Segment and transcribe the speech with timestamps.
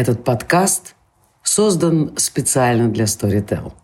[0.00, 0.94] Этот подкаст
[1.42, 3.74] создан специально для Storytel.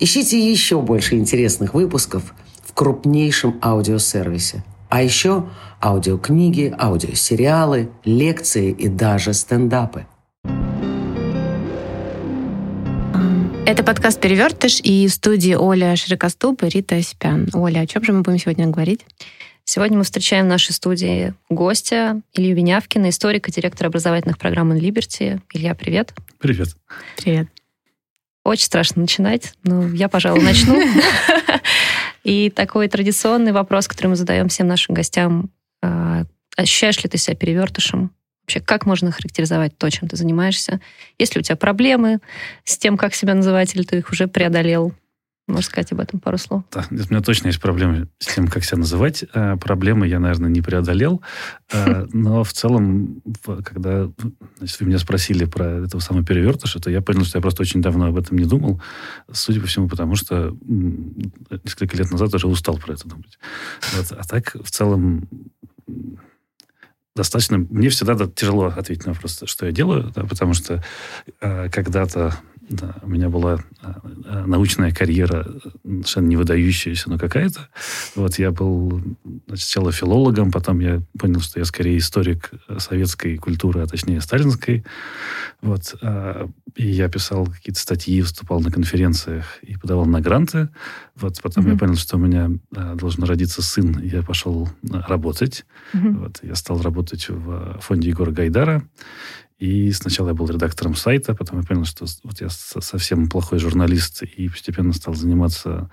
[0.00, 4.64] Ищите еще больше интересных выпусков в крупнейшем аудиосервисе.
[4.88, 5.48] А еще
[5.80, 10.06] аудиокниги, аудиосериалы, лекции и даже стендапы.
[13.64, 17.48] Это подкаст «Перевертыш» и студии Оля Широкоступ и Рита Осипян.
[17.52, 19.06] Оля, о чем же мы будем сегодня говорить?
[19.72, 25.40] Сегодня мы встречаем в нашей студии гостя Илью Винявкина, историка, директора образовательных программ Liberty.
[25.52, 26.12] Илья, привет.
[26.40, 26.70] Привет.
[27.16, 27.46] Привет.
[28.42, 30.76] Очень страшно начинать, но я, пожалуй, начну.
[32.24, 35.50] И такой традиционный вопрос, который мы задаем всем нашим гостям.
[35.82, 36.24] А,
[36.56, 38.10] ощущаешь ли ты себя перевертышем?
[38.42, 40.80] Вообще, как можно характеризовать то, чем ты занимаешься?
[41.16, 42.18] Есть ли у тебя проблемы
[42.64, 44.94] с тем, как себя называть, или ты их уже преодолел?
[45.46, 46.62] Можешь сказать об этом пару слов?
[46.70, 49.24] Да, у меня точно есть проблемы с тем, как себя называть.
[49.34, 51.22] А, проблемы я, наверное, не преодолел.
[51.72, 53.22] А, но в целом,
[53.64, 54.08] когда
[54.58, 57.82] значит, вы меня спросили про этого самого перевертыша, то я понял, что я просто очень
[57.82, 58.80] давно об этом не думал.
[59.32, 63.38] Судя по всему, потому что несколько лет назад уже устал про это думать.
[63.96, 64.12] Вот.
[64.12, 65.28] А так, в целом,
[67.16, 67.58] достаточно...
[67.58, 70.82] Мне всегда тяжело ответить на вопрос, что я делаю, да, потому что
[71.40, 72.36] э, когда-то
[72.70, 75.44] да, у меня была а, научная карьера
[75.82, 77.68] совершенно не выдающаяся, но какая-то.
[78.14, 79.02] Вот я был
[79.48, 84.84] значит, сначала филологом, потом я понял, что я скорее историк советской культуры, а точнее сталинской.
[85.60, 85.96] Вот.
[86.76, 90.68] И я писал какие-то статьи, выступал на конференциях и подавал на гранты.
[91.16, 91.72] Вот потом mm-hmm.
[91.72, 92.50] я понял, что у меня
[92.94, 95.66] должен родиться сын, и я пошел работать.
[95.92, 96.18] Mm-hmm.
[96.18, 96.38] Вот.
[96.42, 98.84] Я стал работать в фонде Егора Гайдара.
[99.60, 104.22] И сначала я был редактором сайта, потом я понял, что вот я совсем плохой журналист,
[104.22, 105.90] и постепенно стал заниматься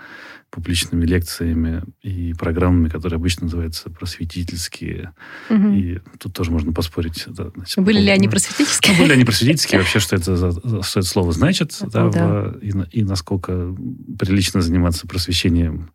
[0.50, 5.14] публичными лекциями и программами, которые обычно называются просветительские.
[5.50, 5.68] Угу.
[5.74, 7.26] И тут тоже можно поспорить.
[7.28, 8.96] Да, значит, были по ли они просветительские?
[8.96, 10.52] Ну, были они просветительские, вообще, что это, за,
[10.84, 12.28] что это слово значит, да, да.
[12.28, 13.76] В, и, и насколько
[14.18, 15.92] прилично заниматься просвещением.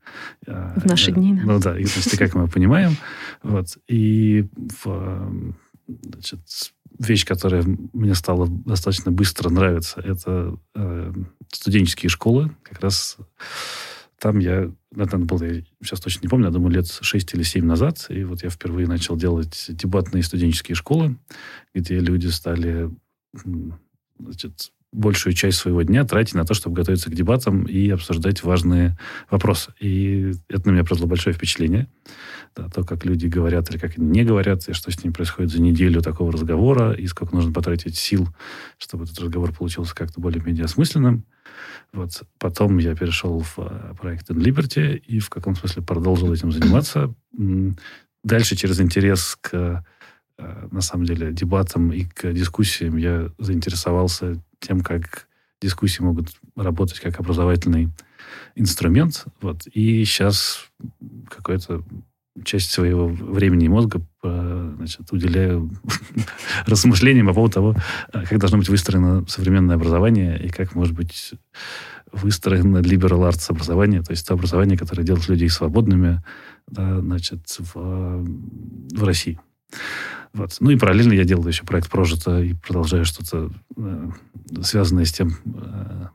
[0.46, 1.42] А, в наши дни, да.
[1.44, 2.96] Ну да, и, значит, как мы понимаем.
[3.42, 3.78] Вот.
[3.88, 4.46] И
[4.84, 5.32] в,
[5.88, 6.40] значит,
[7.08, 11.12] вещь, которая мне стала достаточно быстро нравиться, это э,
[11.50, 12.50] студенческие школы.
[12.62, 13.16] Как раз
[14.18, 17.64] там я, это был, я сейчас точно не помню, я думаю, лет 6 или 7
[17.64, 21.16] назад, и вот я впервые начал делать дебатные студенческие школы,
[21.74, 22.88] где люди стали
[24.18, 28.98] значит, большую часть своего дня тратить на то, чтобы готовиться к дебатам и обсуждать важные
[29.30, 29.72] вопросы.
[29.80, 31.88] И это на меня произвело большое впечатление.
[32.54, 35.50] Да, то, как люди говорят или как они не говорят, и что с ними происходит
[35.50, 38.28] за неделю такого разговора, и сколько нужно потратить сил,
[38.76, 41.24] чтобы этот разговор получился как-то более-менее осмысленным.
[41.94, 42.22] Вот.
[42.38, 47.14] Потом я перешел в э, проект In Liberty и в каком смысле продолжил этим заниматься.
[48.24, 49.84] Дальше через интерес к
[50.38, 55.26] э, на самом деле, дебатам и к дискуссиям я заинтересовался тем, как
[55.60, 57.90] дискуссии могут работать как образовательный
[58.54, 59.26] инструмент.
[59.40, 59.66] Вот.
[59.66, 60.66] И сейчас
[61.28, 61.84] какая-то
[62.44, 65.70] часть своего времени и мозга значит, уделяю
[66.66, 67.76] размышлениям по поводу того,
[68.12, 71.34] как должно быть выстроено современное образование и как может быть
[72.10, 76.22] выстроено liberal arts образование, то есть то образование, которое делает людей свободными
[76.66, 79.40] да, значит, в, в России.
[80.34, 80.56] Вот.
[80.60, 84.10] Ну и параллельно я делаю еще проект «Прожито» и продолжаю что-то э,
[84.62, 86.06] связанное с тем, э,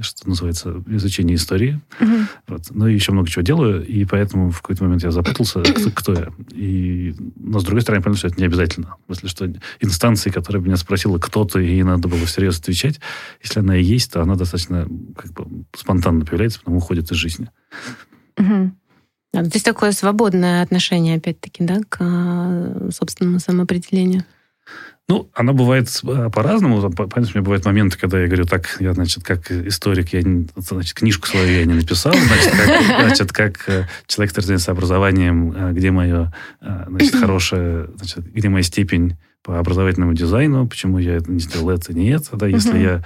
[0.00, 1.80] что называется, изучение истории.
[2.00, 2.16] Угу.
[2.48, 2.62] Вот.
[2.70, 6.12] Ну и еще много чего делаю, и поэтому в какой-то момент я запутался, кто, кто
[6.14, 6.28] я.
[6.52, 8.96] И, но с другой стороны, я понял, что это не обязательно.
[9.06, 13.00] В смысле, что инстанции, которая меня спросила, кто ты, и надо было всерьез отвечать,
[13.42, 17.50] если она и есть, то она достаточно как бы, спонтанно появляется, потом уходит из жизни.
[19.32, 24.24] Да, то есть такое свободное отношение, опять-таки, да, к а, собственному самоопределению.
[25.08, 26.80] Ну, оно бывает а, по-разному.
[26.90, 30.22] Понятно, у меня бывают моменты, когда я говорю, так, я, значит, как историк, я,
[30.56, 35.52] значит, книжку свою я не написал, значит, как, значит, как э, человек, который занимается образованием,
[35.52, 41.14] э, где мое, э, значит, хорошее, значит, где моя степень по образовательному дизайну, почему я
[41.16, 42.82] это не сделал это, не это, да, если uh-huh.
[42.82, 43.04] я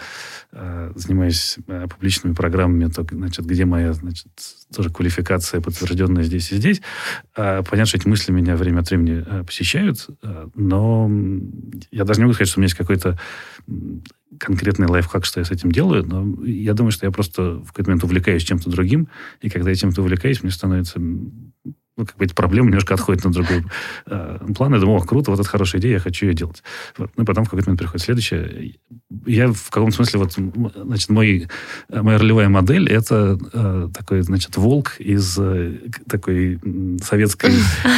[0.53, 4.27] э, занимаюсь э, публичными программами, то, значит, где моя, значит,
[4.75, 6.83] тоже квалификация подтвержденная здесь и здесь.
[7.37, 11.09] Э, понятно, что эти мысли меня время от времени э, посещают, э, но
[11.93, 13.19] я даже не могу сказать, что у меня есть какой-то
[14.41, 17.91] конкретный лайфхак, что я с этим делаю, но я думаю, что я просто в какой-то
[17.91, 19.09] момент увлекаюсь чем-то другим,
[19.41, 21.01] и когда я чем-то увлекаюсь, мне становится
[21.97, 23.65] ну, как бы эти проблемы немножко отходят на другой
[24.07, 24.75] э, план.
[24.75, 26.63] Я думаю, ох, круто, вот это хорошая идея, я хочу ее делать.
[26.99, 27.11] Вот.
[27.17, 28.75] Ну, и потом в какой-то момент приходит следующее.
[29.27, 30.33] я в каком смысле, вот,
[30.75, 31.47] значит, мой,
[31.89, 35.75] моя ролевая модель это э, такой, значит, волк из э,
[36.09, 36.59] такой
[37.03, 37.51] советской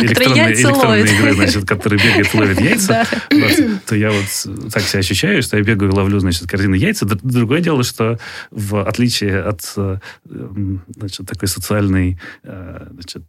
[0.03, 3.07] электронной, электронной игры, значит, который бегает, ловит яйца.
[3.31, 7.07] Вот, то я вот так себя ощущаю, что я бегаю и ловлю, значит, корзины яйца.
[7.07, 8.19] Другое дело, что
[8.51, 13.25] в отличие от, э, значит, такой социальной, э, значит,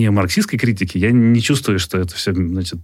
[0.00, 2.80] не марксистской критики, я не чувствую, что это все, значит,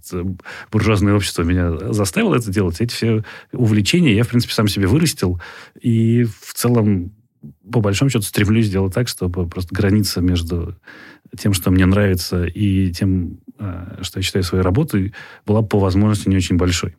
[0.71, 2.81] буржуазное общество меня заставило это делать.
[2.81, 5.41] Эти все увлечения я, в принципе, сам себе вырастил.
[5.81, 7.13] И в целом,
[7.71, 10.75] по большому счету, стремлюсь сделать так, чтобы просто граница между
[11.37, 15.13] тем, что мне нравится, и тем, э, что я считаю своей работой,
[15.45, 16.95] была по возможности не очень большой.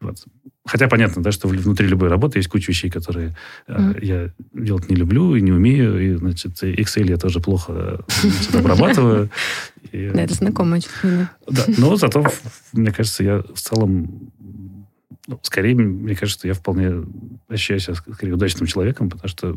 [0.00, 0.24] Вот.
[0.66, 3.36] Хотя понятно, да, что внутри любой работы есть куча вещей, которые
[3.68, 4.04] mm.
[4.04, 6.00] я делать не люблю и не умею.
[6.02, 9.30] И, значит, Excel я тоже плохо значит, обрабатываю.
[9.92, 11.30] Да, это знакомое чувство.
[11.48, 12.24] Да, но зато,
[12.72, 14.32] мне кажется, я в целом
[15.28, 17.04] ну, скорее, мне кажется, что я вполне
[17.48, 19.56] ощущаю себя скорее удачным человеком, потому что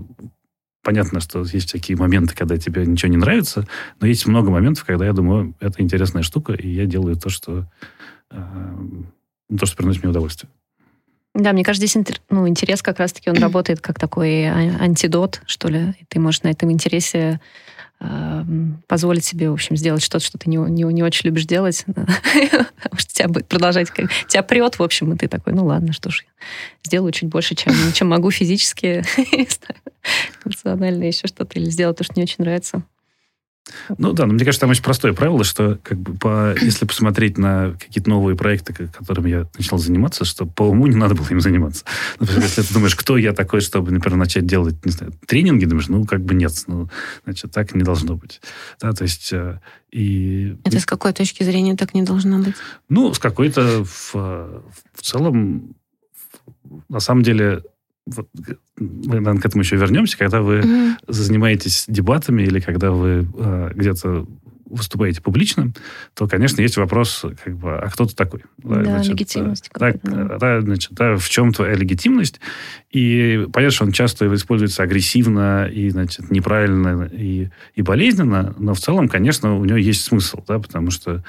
[0.83, 3.67] понятно, что есть такие моменты, когда тебе ничего не нравится,
[3.99, 7.69] но есть много моментов, когда я думаю, это интересная штука, и я делаю то, что,
[8.31, 8.75] э,
[9.57, 10.49] то, что приносит мне удовольствие.
[11.39, 15.69] Да, мне кажется, здесь ну, интерес как раз-таки, он работает как такой а, антидот, что
[15.69, 15.95] ли.
[15.99, 17.39] И ты можешь на этом интересе
[18.01, 18.43] э,
[18.87, 22.97] позволить себе, в общем, сделать что-то, что ты не, не, не очень любишь делать, потому
[22.97, 26.09] что тебя будет продолжать, как, тебя прет, в общем, и ты такой, ну ладно, что
[26.09, 26.25] ж,
[26.83, 29.03] сделаю чуть больше, чем, чем могу физически,
[30.45, 32.83] эмоционально, еще что-то, или сделать то, что не очень нравится.
[33.97, 37.37] Ну да, но мне кажется, там очень простое правило, что как бы по, если посмотреть
[37.37, 41.41] на какие-то новые проекты, которыми я начал заниматься, что по уму не надо было им
[41.41, 41.85] заниматься.
[42.19, 45.87] Например, если ты думаешь, кто я такой, чтобы, например, начать делать, не знаю, тренинги, думаешь,
[45.87, 46.89] ну как бы нет, ну,
[47.25, 48.41] значит, так не должно быть.
[48.81, 49.59] Да, то есть э,
[49.91, 50.55] и...
[50.63, 52.55] Это с какой точки зрения так не должно быть?
[52.89, 55.75] Ну, с какой-то в, в целом,
[56.89, 57.63] на самом деле,
[58.15, 58.27] вот,
[58.77, 60.93] мы, наверное, к этому еще вернемся, когда вы mm-hmm.
[61.07, 64.25] занимаетесь дебатами или когда вы э, где-то
[64.69, 65.71] выступаете публично,
[66.13, 68.43] то, конечно, есть вопрос, как бы, а кто ты такой?
[68.59, 69.69] Да, значит, легитимность.
[69.73, 72.39] Да, да, значит, да, в чем твоя легитимность?
[72.91, 78.79] И понятно, что он часто используется агрессивно и, значит, неправильно и, и болезненно, но в
[78.79, 81.23] целом, конечно, у него есть смысл, да, потому что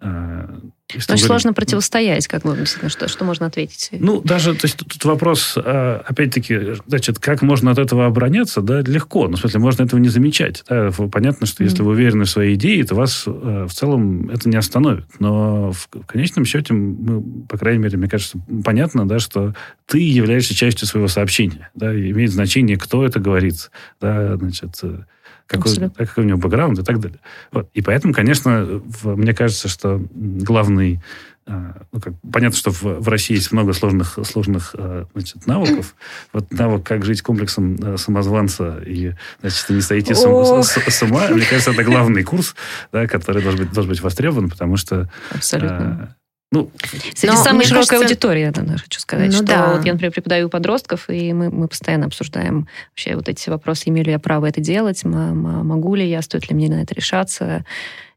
[0.00, 0.58] э,
[0.94, 3.88] очень говорим, сложно противостоять, как бы, что, что можно ответить?
[3.92, 8.82] Ну, даже, то есть, тут вопрос, а, опять-таки, значит, как можно от этого обороняться, да,
[8.82, 9.26] легко.
[9.26, 10.64] Ну, в смысле, можно этого не замечать.
[10.68, 10.90] Да?
[11.10, 14.56] Понятно, что если вы уверены в своей идее, то вас э, в целом это не
[14.56, 15.06] остановит.
[15.18, 19.54] Но в, в конечном счете, мы, по крайней мере, мне кажется, понятно, да, что
[19.86, 21.70] ты являешься частью своего сообщения.
[21.74, 23.70] Да, имеет значение, кто это говорит.
[24.00, 25.00] Да, значит, э,
[25.46, 27.18] какой, какой у него бэкграунд и так далее.
[27.52, 27.68] Вот.
[27.74, 31.00] И поэтому, конечно, в, мне кажется, что главный
[31.48, 35.94] а, ну, как, понятно, что в, в России есть много сложных, сложных а, значит, навыков.
[36.32, 41.28] Вот навык, как жить комплексом а, самозванца и, значит, не сойти с, с, с ума,
[41.28, 42.56] мне кажется, это главный курс,
[42.90, 45.08] да, который должен быть, должен быть востребован, потому что...
[45.30, 46.16] Абсолютно.
[46.52, 46.70] Ну,
[47.14, 48.06] Среди Но, самой широкой кажется...
[48.06, 49.72] аудитории, я хочу сказать, ну, что да.
[49.74, 54.06] вот я, например, преподаю подростков, и мы, мы постоянно обсуждаем вообще вот эти вопросы, имею
[54.06, 57.64] ли я право это делать, могу ли я, стоит ли мне на это решаться.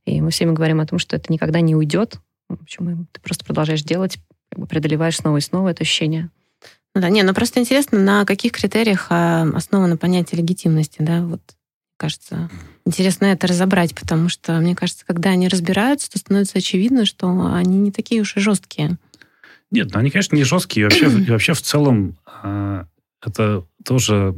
[0.05, 2.19] И мы всеми говорим о том, что это никогда не уйдет.
[2.47, 4.17] Почему ты просто продолжаешь делать,
[4.49, 6.29] как бы преодолеваешь снова и снова это ощущение.
[6.95, 11.41] Ну да, не, ну просто интересно, на каких критериях а, основано понятие легитимности, да, вот
[11.97, 12.49] кажется,
[12.89, 17.77] интересно это разобрать, потому что, мне кажется, когда они разбираются, то становится очевидно, что они
[17.77, 18.97] не такие уж и жесткие.
[19.71, 20.81] Нет, ну они, конечно, не жесткие.
[20.81, 22.86] И вообще, и вообще в целом э,
[23.21, 24.35] это тоже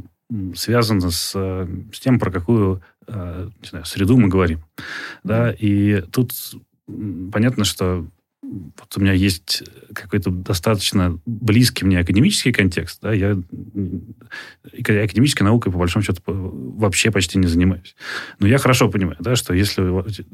[0.54, 4.62] связано с, с тем, про какую э, не знаю, среду мы говорим.
[5.24, 5.50] Да?
[5.50, 6.32] И тут
[7.32, 8.06] понятно, что
[8.52, 9.62] вот у меня есть
[9.94, 13.38] какой-то достаточно близкий мне академический контекст, да, я
[14.78, 17.96] академической наукой, по большому счету, вообще почти не занимаюсь.
[18.38, 19.82] Но я хорошо понимаю, да, что если,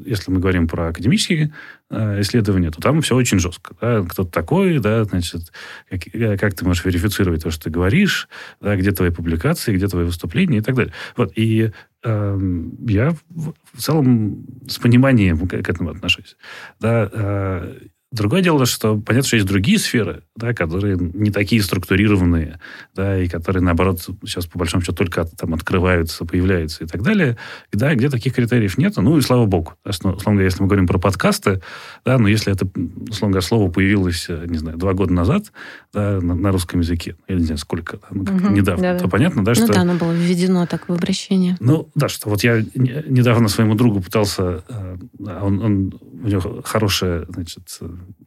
[0.09, 1.53] если мы говорим про академические
[1.91, 3.77] э, исследования, то там все очень жестко.
[3.81, 5.53] Да, кто ты такой, да, значит,
[5.89, 8.29] как, э, как ты можешь верифицировать то, что ты говоришь,
[8.61, 10.93] да, где твои публикации, где твои выступления и так далее.
[11.17, 11.73] Вот, и
[12.03, 16.37] э, я в, целом с пониманием к, к этому отношусь.
[16.81, 17.79] Да, э,
[18.11, 22.59] Другое дело, что понятно, что есть другие сферы, да, которые не такие структурированные,
[22.95, 27.37] да, и которые, наоборот, сейчас, по большому счету, только там открываются, появляются и так далее,
[27.71, 29.75] да, где таких критериев нет, ну и слава богу.
[29.85, 31.61] Да, что, условно говоря, если мы говорим про подкасты,
[32.07, 32.67] да, но если это,
[33.11, 35.53] условно говоря, слово появилось, э, не знаю, два года назад
[35.93, 39.09] да, на, на русском языке, я не знаю, сколько, ну, как угу, недавно, да, то
[39.09, 39.67] понятно, да, ну, что...
[39.67, 41.59] Ну да, оно было введено так в обращение.
[41.61, 44.97] Ну, да, что вот я недавно своему другу пытался, э,
[45.43, 47.81] он, он у него хорошая значит,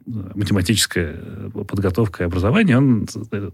[0.06, 1.16] математическая
[1.68, 3.06] подготовка и образование, он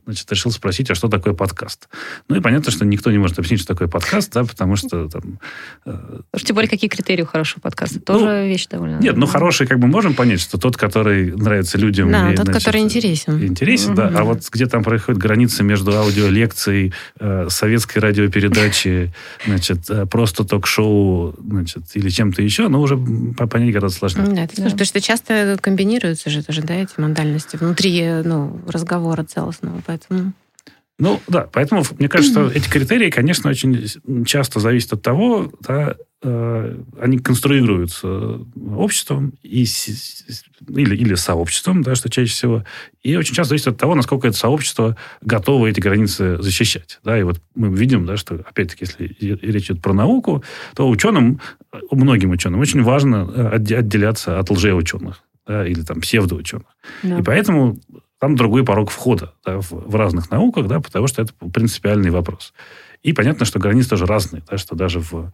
[0.04, 1.88] значит, решил спросить, а что такое подкаст?
[2.28, 5.40] Ну и понятно, что никто не может объяснить, что такое подкаст, да, потому что там...
[5.84, 8.00] Тем более, какие критерии у хорошего подкаста?
[8.00, 8.98] Тоже ну, вещь довольно...
[8.98, 12.10] Нет, ну хороший как бы можем понять, что тот, который нравится людям...
[12.10, 13.42] Да, и, тот, значит, который интересен.
[13.42, 14.08] Интересен, да.
[14.14, 19.12] А вот где там происходит граница между аудиолекцией, э, советской радиопередачей,
[19.46, 24.27] значит, э, просто ток-шоу, значит, или чем-то еще, ну, уже понять гораздо сложнее.
[24.34, 24.64] Да, это да.
[24.64, 30.32] потому что часто комбинируются же тоже, да, эти модальности внутри, ну, разговора целостного, поэтому...
[30.98, 35.94] Ну, да, поэтому мне кажется, что эти критерии, конечно, очень часто зависят от того, да,
[36.22, 38.40] э, они конструируются
[38.74, 39.64] обществом и,
[40.68, 42.64] или, или сообществом, да, что чаще всего,
[43.02, 46.98] и очень часто зависит от того, насколько это сообщество готово эти границы защищать.
[47.04, 48.84] Да, и вот мы видим, да, что, опять-таки,
[49.20, 50.42] если речь идет про науку,
[50.74, 51.40] то ученым,
[51.92, 56.66] многим ученым очень важно э, отделяться от лжеученых да, или там псевдоученых.
[57.02, 57.18] Да.
[57.18, 57.78] И поэтому
[58.18, 62.52] там другой порог входа да, в, в разных науках, да, потому что это принципиальный вопрос.
[63.02, 65.32] И понятно, что границы тоже разные, да, что даже в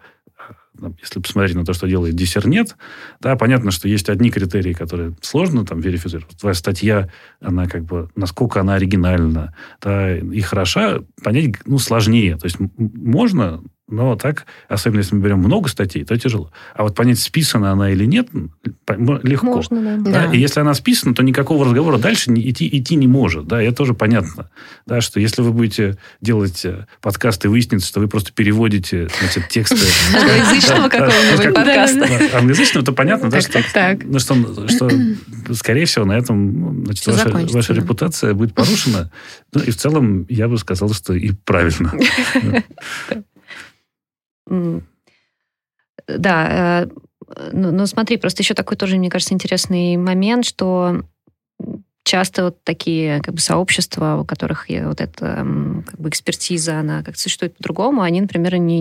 [1.00, 2.76] если посмотреть на то, что делает диссернет,
[3.20, 6.36] да, понятно, что есть одни критерии, которые сложно там верифицировать.
[6.38, 7.08] Твоя статья,
[7.40, 12.36] она как бы, насколько она оригинальна да, и хороша, понять, ну, сложнее.
[12.36, 16.50] То есть можно но так, особенно если мы берем много статей, то тяжело.
[16.74, 18.28] А вот понять, списана она или нет,
[18.88, 19.46] легко.
[19.46, 20.10] Можно, да.
[20.10, 20.32] Да?
[20.32, 23.46] И если она списана, то никакого разговора дальше не, идти, идти не может.
[23.46, 24.50] Да, это тоже понятно.
[24.86, 29.76] Да, что если вы будете делать э, подкасты, выяснится, что вы просто переводите значит, тексты...
[30.70, 32.36] Англоязычного какого-нибудь подкаста.
[32.36, 34.90] Англоязычного, то понятно, да, что,
[35.54, 39.10] скорее всего, на этом ваша репутация будет порушена.
[39.52, 41.92] Ну, и в целом, я бы сказал, что и правильно.
[46.06, 51.02] Да, э, но смотри, просто еще такой тоже, мне кажется, интересный момент, что
[52.04, 55.46] часто вот такие как бы сообщества, у которых вот эта
[55.86, 58.80] как бы экспертиза, она как существует по-другому, они, например, не,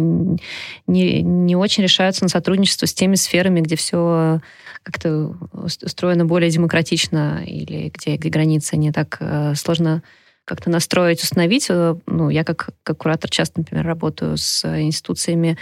[0.87, 4.41] не, не очень решаются на сотрудничество с теми сферами, где все
[4.83, 10.03] как-то устроено более демократично или где, где границы не так э, сложно
[10.43, 11.67] как-то настроить, установить.
[11.69, 15.57] Э, ну, я как, как куратор часто, например, работаю с институциями,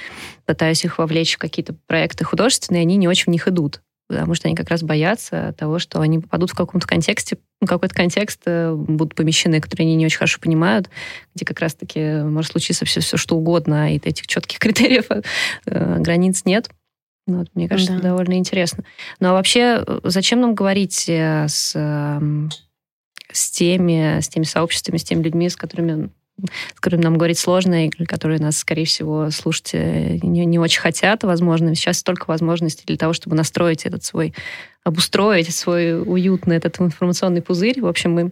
[0.45, 3.81] пытаюсь их вовлечь в какие-то проекты художественные, они не очень в них идут
[4.17, 8.41] потому что они как раз боятся того, что они попадут в каком-то контексте, какой-то контекст
[8.45, 10.89] э, будут помещены, которые они не очень хорошо понимают,
[11.35, 15.05] где как раз-таки может случиться все, все что угодно, и этих четких критериев,
[15.65, 16.69] э, границ нет.
[17.27, 17.99] Ну, вот, мне кажется, да.
[17.99, 18.83] это довольно интересно.
[19.19, 22.49] Ну а вообще, зачем нам говорить с эм,
[23.31, 26.09] с теми, с теми сообществами, с теми людьми, с которыми
[26.75, 30.81] с которыми нам говорить сложно, и которые нас, скорее всего, слушать э, не, не очень
[30.81, 31.75] хотят, возможно.
[31.75, 34.33] Сейчас столько возможностей для того, чтобы настроить этот свой,
[34.83, 37.81] обустроить свой уютный этот информационный пузырь.
[37.81, 38.31] В общем, мы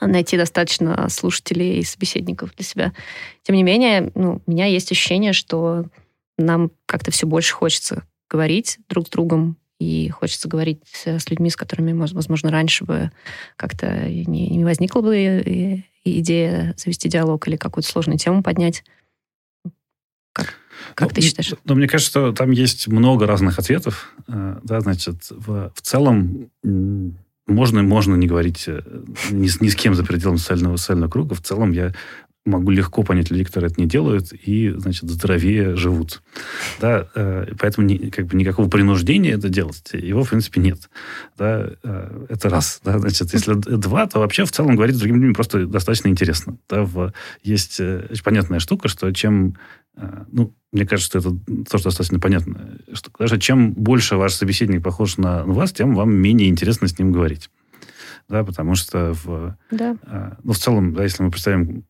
[0.00, 2.92] найти достаточно слушателей и собеседников для себя.
[3.42, 5.86] Тем не менее, ну, у меня есть ощущение, что
[6.36, 11.56] нам как-то все больше хочется говорить друг с другом, и хочется говорить с людьми, с
[11.56, 13.12] которыми, возможно, раньше бы
[13.56, 18.84] как-то не, не возникла бы идея завести диалог или какую-то сложную тему поднять.
[20.32, 20.54] Как,
[20.94, 21.54] как ну, ты считаешь?
[21.64, 24.14] Ну, мне кажется, что там есть много разных ответов.
[24.28, 26.50] Э, да, значит, в, в целом
[27.48, 28.82] можно, можно не говорить э,
[29.30, 31.34] ни, ни с кем за пределами социального, социального круга.
[31.34, 31.94] В целом я
[32.48, 36.22] могу легко понять людей, которые это не делают, и, значит, здоровее живут.
[36.80, 40.90] Да, э, поэтому ни, как бы никакого принуждения это делать, его, в принципе, нет.
[41.36, 42.80] Да, э, это раз.
[42.84, 46.58] Да, значит, если два, то вообще в целом говорить с другими людьми просто достаточно интересно.
[46.68, 47.12] Да, в,
[47.42, 49.56] есть э, понятная штука, что чем
[50.30, 51.38] ну, мне кажется, что это
[51.68, 56.48] тоже достаточно понятно, что даже чем больше ваш собеседник похож на вас, тем вам менее
[56.48, 57.50] интересно с ним говорить.
[58.28, 59.96] Да, потому что в, да.
[60.44, 61.84] ну, в целом, да, если мы представим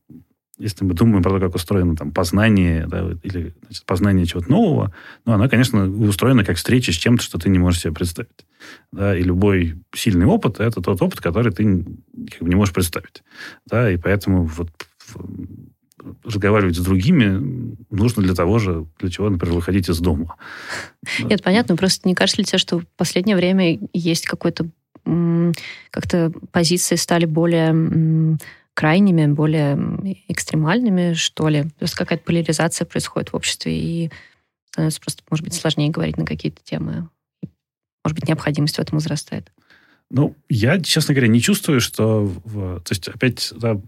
[0.59, 4.93] если мы думаем про то, как устроено там, познание да, или значит, познание чего-то нового,
[5.25, 8.47] ну, она, конечно, устроена как встреча с чем-то, что ты не можешь себе представить.
[8.93, 11.85] Да, и любой сильный опыт– это тот опыт, который ты
[12.33, 13.23] как бы, не можешь представить.
[13.67, 14.71] Да, и поэтому вот
[16.25, 20.37] разговаривать с другими нужно для того же, для чего, например, выходить из дома.
[21.21, 21.77] Нет, понятно.
[21.77, 24.67] Просто не кажется ли тебе, что в последнее время есть какой-то
[25.91, 28.38] как-то позиции стали более
[28.78, 29.76] крайними, более
[30.28, 31.64] экстремальными, что ли.
[31.64, 34.11] То есть какая-то поляризация происходит в обществе, и
[34.70, 37.08] становится просто, может быть, сложнее говорить на какие-то темы.
[38.04, 39.50] Может быть, необходимость в этом возрастает.
[40.12, 42.25] Ну, я, честно говоря, не чувствую, что...
[42.25, 43.80] В, то есть, опять, да,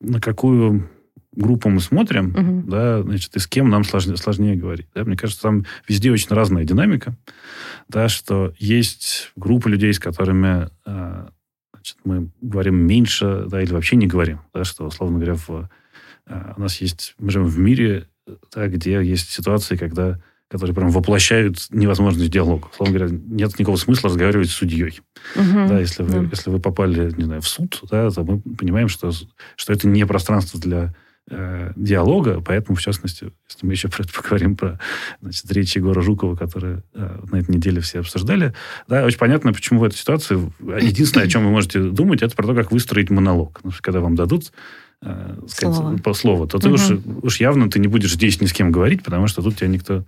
[0.00, 0.90] на какую
[1.32, 2.70] группу мы смотрим, угу.
[2.70, 4.88] да, значит, и с кем нам сложнее, сложнее говорить.
[4.94, 5.04] Да?
[5.04, 7.16] Мне кажется, там везде очень разная динамика,
[7.88, 11.28] да, что есть группа людей, с которыми э,
[11.84, 15.68] значит, мы говорим меньше, да, или вообще не говорим, да, что, условно говоря, в,
[16.26, 18.08] э, у нас есть, мы живем в мире,
[18.54, 22.68] да, где есть ситуации, когда которые прям воплощают невозможность диалога.
[22.70, 25.00] Условно говоря, нет никакого смысла разговаривать с судьей.
[25.34, 26.28] Угу, да, если, вы, да.
[26.30, 29.10] если вы попали, не знаю, в суд, да, то мы понимаем, что,
[29.56, 30.94] что это не пространство для
[31.30, 34.78] э, диалога, поэтому, в частности, если мы еще про это поговорим, про
[35.20, 38.54] значит, речь Егора Жукова, которые э, на этой неделе все обсуждали,
[38.88, 40.36] да, очень понятно, почему в этой ситуации
[40.80, 43.54] единственное, о чем вы можете думать, это про то, как выстроить монолог.
[43.54, 44.52] Потому что когда вам дадут
[45.02, 45.96] э, сказать, слово.
[45.98, 46.74] по слову, то ты угу.
[46.74, 46.90] уж,
[47.22, 50.04] уж явно ты не будешь здесь ни с кем говорить, потому что тут тебя никто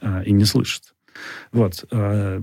[0.00, 0.94] э, и не слышит.
[1.52, 1.84] Вот.
[1.90, 2.40] Э,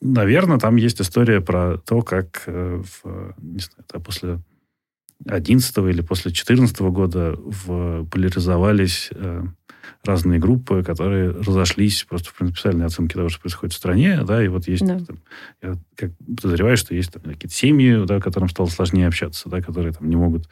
[0.00, 4.40] наверное, там есть история про то, как э, в, не знаю, да, после
[5.26, 9.44] 11 или после 14 года в, поляризовались э,
[10.04, 14.48] разные группы, которые разошлись просто в принципиальной оценке того, что происходит в стране, да, и
[14.48, 14.98] вот есть, да.
[14.98, 15.18] там,
[15.62, 19.92] я как подозреваю, что есть там какие-то семьи, да, которым стало сложнее общаться, да, которые
[19.92, 20.48] там не могут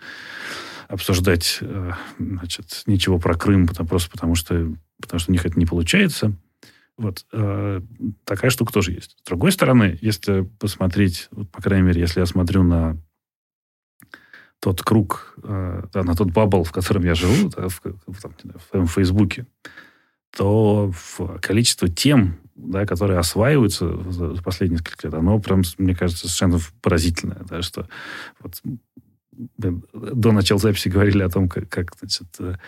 [0.86, 5.58] обсуждать, э, значит, ничего про Крым, потому, просто потому что, потому что у них это
[5.58, 6.34] не получается.
[6.96, 7.80] Вот э,
[8.24, 9.16] такая штука тоже есть.
[9.22, 12.98] С другой стороны, если посмотреть, вот, по крайней мере, если я смотрю на
[14.60, 17.80] тот круг, э, да, на тот бабл, в котором я живу, да, в,
[18.70, 19.46] там, в Фейсбуке,
[20.36, 20.92] то
[21.40, 27.42] количество тем, да, которые осваиваются за, последние несколько лет, оно прям, мне кажется, совершенно поразительное.
[27.48, 27.88] Да, что
[28.40, 28.60] вот
[29.92, 32.26] до начала записи говорили о том, как, как значит,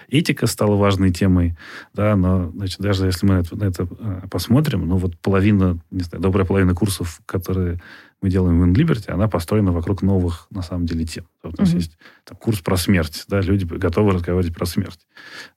[0.09, 1.57] этика стала важной темой,
[1.93, 5.81] да, но значит, даже если мы на это, на это э, посмотрим, ну вот половина,
[5.91, 7.81] не знаю, добрая половина курсов, которые
[8.23, 11.27] мы делаем в InLiberty, она построена вокруг новых, на самом деле, тем.
[11.43, 11.77] У нас mm-hmm.
[11.77, 15.07] есть там, курс про смерть, да, люди готовы разговаривать про смерть.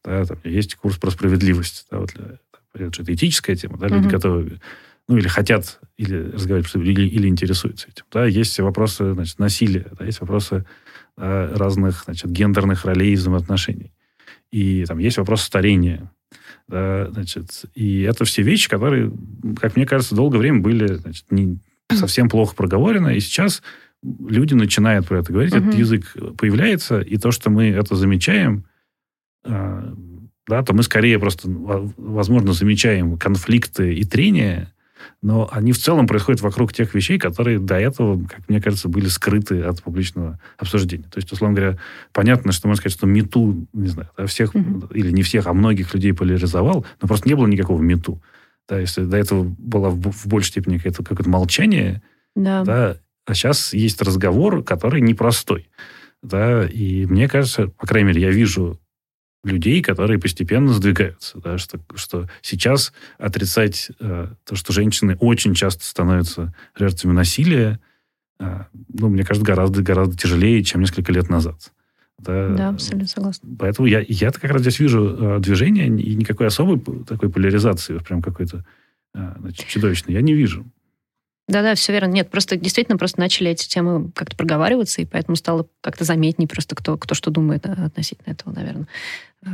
[0.04, 3.96] Да, там, есть курс про справедливость, да, вот, что это этическая тема, да, mm-hmm.
[3.96, 4.62] люди готовы
[5.08, 8.06] ну, или хотят, или разговаривать, или, или интересуются этим.
[8.12, 10.66] Да, есть вопросы, значит, насилия, да, есть вопросы
[11.18, 13.92] да, разных, значит, гендерных ролей и взаимоотношений.
[14.52, 16.12] И там есть вопрос старения.
[16.68, 19.12] Да, значит, и это все вещи, которые,
[19.60, 21.60] как мне кажется, долгое время были значит, не,
[21.92, 23.62] совсем плохо проговорено, и сейчас
[24.04, 25.68] люди начинают про это говорить, угу.
[25.68, 28.66] этот язык появляется, и то, что мы это замечаем,
[29.46, 29.94] э,
[30.48, 34.74] да, то мы скорее просто, возможно, замечаем конфликты и трения,
[35.22, 39.08] но они в целом происходят вокруг тех вещей, которые до этого, как мне кажется, были
[39.08, 41.06] скрыты от публичного обсуждения.
[41.06, 41.78] То есть, условно говоря,
[42.12, 44.88] понятно, что можно сказать, что мету, не знаю, всех, угу.
[44.94, 48.22] или не всех, а многих людей поляризовал, но просто не было никакого мету.
[48.68, 52.02] Да, если до этого было в, в большей степени какое-то, какое-то молчание,
[52.36, 52.64] да.
[52.64, 55.70] Да, а сейчас есть разговор, который непростой.
[56.22, 58.80] Да, и мне кажется, по крайней мере, я вижу
[59.44, 61.40] людей, которые постепенно сдвигаются.
[61.40, 67.80] Да, что, что сейчас отрицать э, то, что женщины очень часто становятся жертвами насилия,
[68.40, 71.74] э, ну, мне кажется, гораздо-гораздо тяжелее, чем несколько лет назад.
[72.20, 73.50] Да, да абсолютно согласна.
[73.60, 78.22] Поэтому я, я как раз здесь вижу э, движение, и никакой особой такой поляризации, прям
[78.22, 78.64] какой-то
[79.16, 80.66] э, значит, чудовищной, я не вижу.
[81.48, 82.12] Да-да, все верно.
[82.12, 86.76] Нет, просто действительно просто начали эти темы как-то проговариваться, и поэтому стало как-то заметнее просто,
[86.76, 88.88] кто, кто что думает относительно этого, наверное.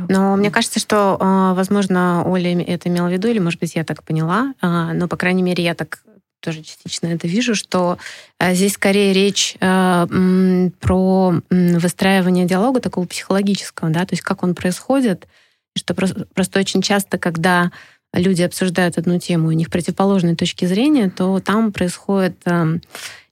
[0.08, 3.82] Но мне кажется, что, э, возможно, Оля это имела в виду, или, может быть, я
[3.82, 6.04] так поняла, э, но, по крайней мере, я так
[6.40, 7.98] тоже частично это вижу, что
[8.38, 14.54] э, здесь скорее речь э, про выстраивание диалога такого психологического, да, то есть как он
[14.54, 15.28] происходит,
[15.76, 17.70] что просто, очень часто, когда
[18.12, 22.78] люди обсуждают одну тему, у них противоположные точки зрения, то там происходит э,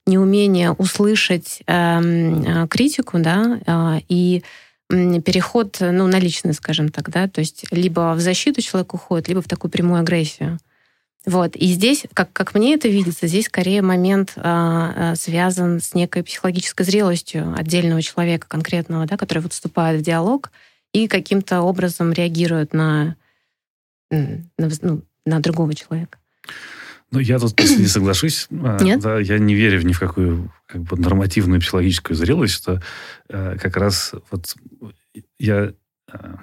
[0.06, 4.42] неумение услышать э, критику, да, и
[4.90, 9.42] переход ну, на личность, скажем так, да, то есть либо в защиту человек уходит, либо
[9.42, 10.58] в такую прямую агрессию.
[11.28, 11.56] Вот.
[11.56, 16.24] И здесь, как, как мне это видится, здесь скорее момент а, а, связан с некой
[16.24, 20.50] психологической зрелостью отдельного человека конкретного, да, который вот вступает в диалог
[20.94, 23.14] и каким-то образом реагирует на,
[24.10, 26.16] на, ну, на другого человека.
[27.10, 28.48] Ну, я тут не соглашусь.
[28.64, 29.00] А, Нет?
[29.00, 32.80] Да, я не верю ни в какую как бы, нормативную психологическую зрелость, что
[33.28, 34.54] э, как раз вот
[35.38, 35.74] я
[36.10, 36.34] э,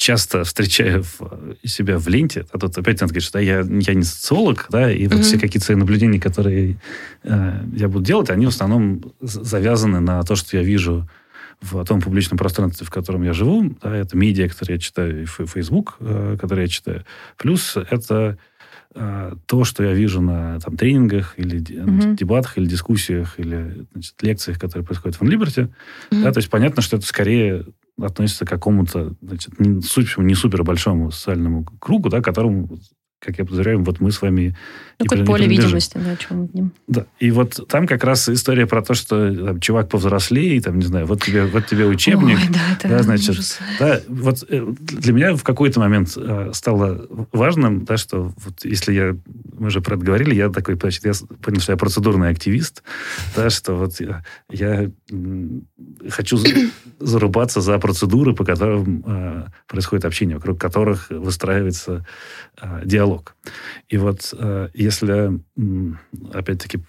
[0.00, 3.94] часто встречаю в, себя в ленте, а тут опять надо говорить, что да, я, я
[3.94, 5.22] не социолог, да, и вот mm-hmm.
[5.22, 6.78] все какие-то свои наблюдения, которые
[7.22, 11.06] э, я буду делать, они в основном завязаны на то, что я вижу
[11.60, 13.76] в том публичном пространстве, в котором я живу.
[13.82, 17.04] Да, это медиа, которые я читаю, и Facebook, э, который я читаю.
[17.36, 18.38] Плюс это
[18.94, 22.16] э, то, что я вижу на там, тренингах или mm-hmm.
[22.16, 25.68] дебатах, или дискуссиях, или значит, лекциях, которые происходят в Unliberty.
[26.10, 26.22] Mm-hmm.
[26.22, 27.66] Да, то есть понятно, что это скорее
[28.02, 32.78] относится к какому-то, значит, не, супер, не супер большому социальному кругу, да, которому
[33.20, 34.56] как я подозреваю, вот мы с вами...
[34.98, 38.66] Ну, как поле видимости, да, о чем мы Да, и вот там как раз история
[38.66, 42.38] про то, что там, чувак повзрослее, там, не знаю, вот тебе, вот тебе учебник.
[42.38, 43.58] Ой, да, это да, значит, ужас.
[43.78, 48.92] Да, вот э, для меня в какой-то момент э, стало важным, да, что вот если
[48.92, 49.16] я,
[49.58, 52.82] мы же про это говорили, я такой, значит, я понял, что я процедурный активист,
[53.36, 54.90] да, что вот я, я
[56.08, 56.38] хочу
[56.98, 62.06] зарубаться за процедуры, по которым э, происходит общение, вокруг которых выстраивается
[62.60, 63.09] э, диалог.
[63.88, 65.40] И вот э, если,
[66.32, 66.80] опять-таки,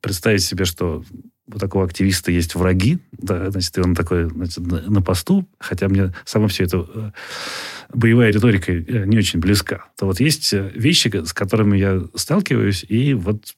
[0.00, 1.04] представить себе, что
[1.46, 6.12] у такого активиста есть враги, да, значит, и он такой значит, на посту, хотя мне
[6.24, 7.10] само все это э,
[7.92, 13.14] боевая риторика э, не очень близка, то вот есть вещи, с которыми я сталкиваюсь, и
[13.14, 13.54] вот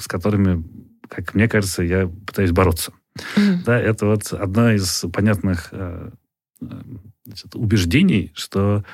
[0.00, 0.64] с которыми,
[1.08, 2.92] как мне кажется, я пытаюсь бороться.
[3.36, 3.64] Mm-hmm.
[3.66, 5.72] Да, это вот одно из понятных
[6.60, 8.84] значит, убеждений, что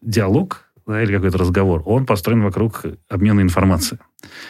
[0.00, 4.00] диалог да, или какой-то разговор, он построен вокруг обмена информацией.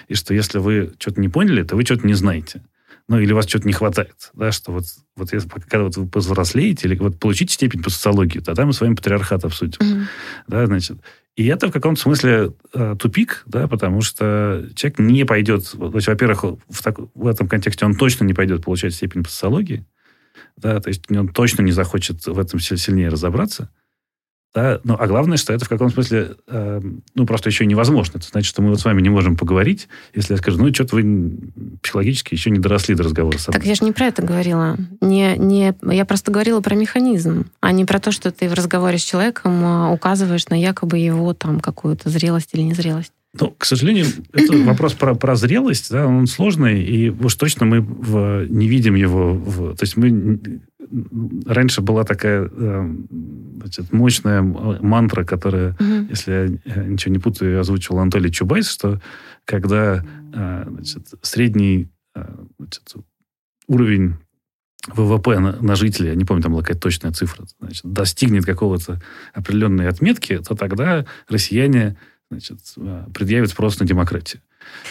[0.07, 2.62] И что если вы что-то не поняли, то вы что-то не знаете.
[3.09, 4.31] Ну, или у вас что-то не хватает.
[4.35, 4.85] Да, что вот,
[5.16, 8.81] вот если, когда вот вы повзрослеете, или вот получите степень по социологии, тогда мы с
[8.81, 9.81] вами патриархат обсудим.
[9.81, 10.05] Mm-hmm.
[10.46, 10.98] Да, значит,
[11.35, 16.07] и это в каком-то смысле э, тупик, да, потому что человек не пойдет, то есть,
[16.07, 19.85] во-первых, в, так, в этом контексте он точно не пойдет получать степень по социологии,
[20.57, 23.70] да, то есть он точно не захочет в этом сильнее разобраться.
[24.59, 24.81] Да?
[24.83, 26.81] Ну, а главное, что это в каком смысле, э,
[27.14, 28.18] ну, просто еще невозможно.
[28.18, 30.97] Это значит, что мы вот с вами не можем поговорить, если я скажу, ну, что-то
[30.97, 31.38] вы
[31.81, 33.61] психологически еще не доросли до разговора со мной.
[33.61, 34.77] Так я же не про это говорила.
[35.01, 38.99] Не, не, я просто говорила про механизм, а не про то, что ты в разговоре
[38.99, 43.12] с человеком а, указываешь на якобы его там какую-то зрелость или незрелость.
[43.38, 47.81] Ну, к сожалению, это вопрос про, про зрелость, да, он сложный, и уж точно мы
[47.81, 49.35] в, не видим его.
[49.35, 50.41] В, то есть мы
[51.47, 52.95] раньше была такая э,
[53.61, 56.09] значит, мощная мантра, которая, угу.
[56.09, 59.01] если я ничего не путаю, озвучивал Анатолий Чубайс, что
[59.45, 62.25] когда э, значит, средний э,
[62.59, 62.95] значит,
[63.67, 64.14] уровень
[64.88, 69.01] ВВП на, на жителя, не помню, там была какая-то точная цифра, значит, достигнет какого-то
[69.35, 71.97] определенной отметки, то тогда россияне
[72.31, 72.59] значит,
[73.14, 74.43] предъявят спрос на демократию.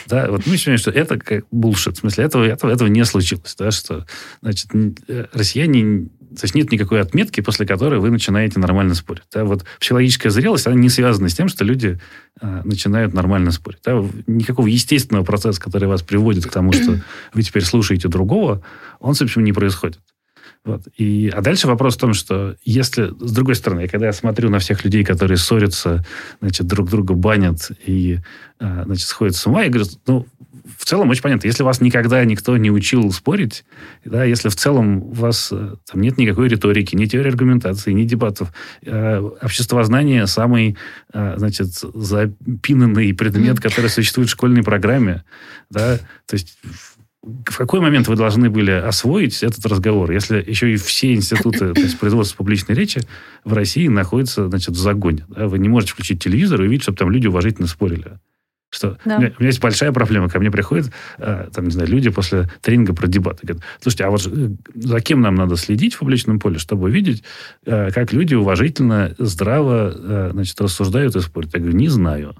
[0.07, 1.97] Да, вот мы считаем, что это как булшит.
[1.97, 3.55] В смысле, этого, этого, этого не случилось.
[3.57, 4.05] Да, что,
[4.41, 4.69] значит,
[5.07, 6.09] э, россияне...
[6.29, 9.23] То есть нет никакой отметки, после которой вы начинаете нормально спорить.
[9.31, 11.99] Да, вот психологическая зрелость, она не связана с тем, что люди
[12.41, 13.79] э, начинают нормально спорить.
[13.85, 16.99] Да, никакого естественного процесса, который вас приводит к тому, что
[17.33, 18.63] вы теперь слушаете другого,
[18.99, 19.99] он, собственно, не происходит.
[20.67, 20.83] Вот.
[20.97, 24.59] И, а дальше вопрос в том, что если, с другой стороны, когда я смотрю на
[24.59, 26.05] всех людей, которые ссорятся,
[26.41, 28.19] значит, друг друга банят и,
[28.59, 30.25] э, значит, сходят с ума, я говорю, ну,
[30.77, 33.63] в целом очень понятно, если вас никогда никто не учил спорить,
[34.03, 38.03] да, если в целом у вас э, там нет никакой риторики, ни теории аргументации, ни
[38.03, 38.51] дебатов,
[38.83, 40.75] э, обществознание самый,
[41.13, 45.23] э, значит, запинанный предмет, который существует в школьной программе,
[45.69, 46.57] да, то есть
[47.45, 52.37] в какой момент вы должны были освоить этот разговор, если еще и все институты производства
[52.37, 53.01] публичной речи
[53.43, 55.25] в России находятся значит, в загоне?
[55.29, 55.47] Да?
[55.47, 58.19] Вы не можете включить телевизор и увидеть, чтобы там люди уважительно спорили.
[58.69, 59.15] Что да.
[59.15, 60.27] у, меня, у меня есть большая проблема.
[60.27, 63.47] Ко мне приходят, э, там, не знаю, люди после тренинга про дебаты.
[63.47, 67.23] Говорят, слушайте, а вот э, за кем нам надо следить в публичном поле, чтобы увидеть,
[67.65, 71.53] э, как люди уважительно, здраво, э, значит, рассуждают и спорят?
[71.53, 72.35] Я говорю, не знаю.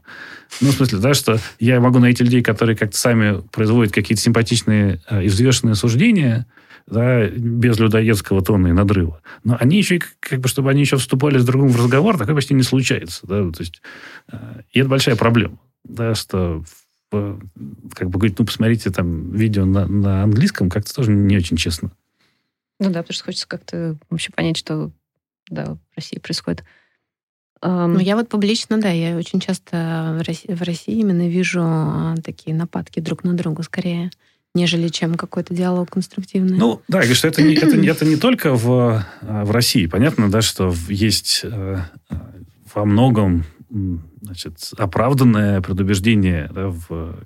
[0.59, 5.01] Ну, в смысле, да, что я могу найти людей, которые как-то сами производят какие-то симпатичные
[5.09, 6.45] э, и взвешенные суждения,
[6.87, 9.21] да, без людоедского тона и надрыва.
[9.45, 12.53] Но они еще, как бы, чтобы они еще вступали с другом в разговор, такое почти
[12.53, 13.25] не случается.
[13.25, 13.49] Да?
[13.49, 13.81] То есть,
[14.29, 14.37] э,
[14.73, 16.63] и это большая проблема да, что
[17.09, 21.91] как бы говорить, ну, посмотрите там видео на, на английском, как-то тоже не очень честно.
[22.79, 24.91] Ну да, потому что хочется как-то вообще понять, что
[25.49, 26.63] да, в России происходит.
[27.63, 32.15] Ну, я вот публично, да, я очень часто в России, в России именно вижу а,
[32.23, 34.11] такие нападки друг на друга скорее,
[34.53, 36.55] нежели чем какой-то диалог конструктивный.
[36.55, 39.87] Ну, да, и что это не, это, это не только в, а, в России.
[39.87, 41.79] Понятно, да, что есть э,
[42.75, 47.19] во многом значит, оправданное предубеждение да, в,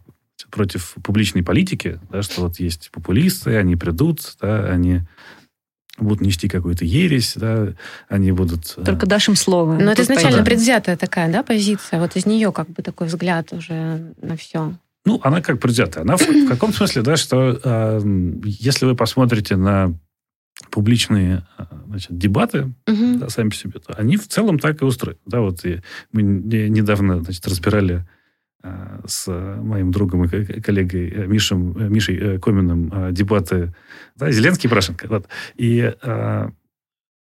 [0.49, 5.01] против публичной политики, да, что вот есть популисты, они придут, да, они
[5.97, 7.73] будут нести какую-то ересь, да,
[8.10, 8.73] они будут...
[8.77, 9.73] Э, Только дашь им слово.
[9.73, 10.45] Но это изначально да.
[10.45, 11.99] предвзятая такая, да, позиция?
[11.99, 14.73] Вот из нее как бы такой взгляд уже на все.
[15.06, 16.04] Ну, она как предвзятая.
[16.04, 18.01] Она в, в каком смысле, да, что э,
[18.45, 19.93] если вы посмотрите на
[20.71, 23.19] публичные а, значит, дебаты угу.
[23.19, 25.19] да, сами по себе, то они в целом так и устроены.
[25.25, 25.81] Да, вот и
[26.12, 28.07] мы недавно значит, разбирали
[28.63, 33.73] а, с моим другом и коллегой э, Мишем, э, Мишей э, Коминым а, дебаты
[34.15, 35.07] да, Зеленский и Порошенко.
[35.07, 35.27] Вот.
[35.55, 35.93] И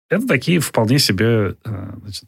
[0.09, 2.25] это такие вполне себе, э, значит,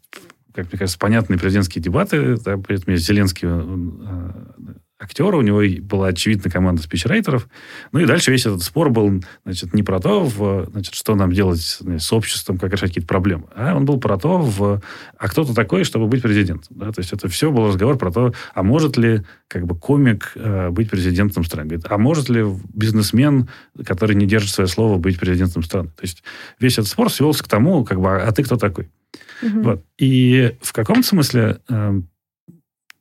[0.53, 2.37] как мне кажется, понятные президентские дебаты.
[2.37, 7.47] Да, при этом Зеленский э, актера, у него была очевидная команда спичрайтеров.
[7.91, 11.31] Ну и дальше весь этот спор был, значит, не про то, в, значит, что нам
[11.31, 14.81] делать с обществом, как решать какие-то проблемы, а он был про то, в,
[15.17, 16.75] а кто то такой, чтобы быть президентом.
[16.77, 16.91] Да?
[16.91, 20.69] То есть это все был разговор про то, а может ли как бы комик э,
[20.69, 21.69] быть президентом страны.
[21.69, 23.49] Говорит, а может ли бизнесмен,
[23.85, 25.89] который не держит свое слово, быть президентом страны.
[25.89, 26.23] То есть
[26.59, 28.89] весь этот спор свелся к тому, как бы, а ты кто такой?
[29.41, 29.61] Угу.
[29.61, 29.85] Вот.
[29.97, 32.01] И в каком смысле э,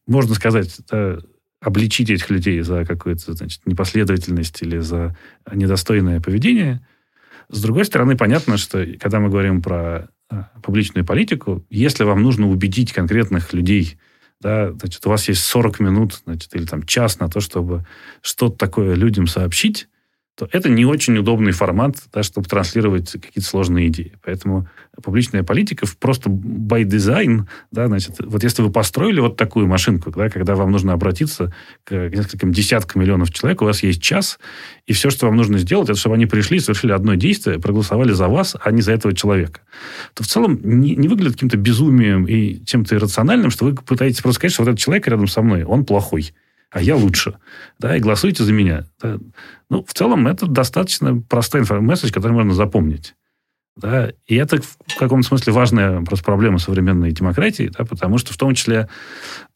[0.06, 1.22] можно сказать, это
[1.60, 5.16] обличить этих людей за какую-то значит, непоследовательность или за
[5.50, 6.86] недостойное поведение.
[7.48, 12.48] С другой стороны, понятно, что когда мы говорим про э, публичную политику, если вам нужно
[12.48, 13.98] убедить конкретных людей,
[14.40, 17.84] да, значит, у вас есть 40 минут значит, или там час на то, чтобы
[18.20, 19.88] что-то такое людям сообщить,
[20.38, 24.12] то это не очень удобный формат, да, чтобы транслировать какие-то сложные идеи.
[24.24, 24.68] Поэтому
[25.02, 30.30] публичная политика просто by design, да, значит, вот если вы построили вот такую машинку, да,
[30.30, 34.38] когда вам нужно обратиться к нескольким десяткам миллионов человек, у вас есть час,
[34.86, 38.28] и все, что вам нужно сделать, это чтобы они пришли, совершили одно действие, проголосовали за
[38.28, 39.62] вас, а не за этого человека,
[40.14, 44.38] то в целом не, не выглядит каким-то безумием и чем-то иррациональным, что вы пытаетесь просто
[44.38, 46.32] сказать, что вот этот человек рядом со мной, он плохой
[46.70, 47.38] а я лучше.
[47.78, 48.84] Да, и голосуйте за меня.
[49.02, 49.18] Да.
[49.70, 53.14] Ну, в целом, это достаточно простой месседж, который можно запомнить.
[53.78, 54.10] Да?
[54.26, 58.54] И это в каком-то смысле важная просто проблема современной демократии, да, потому что в том
[58.54, 58.88] числе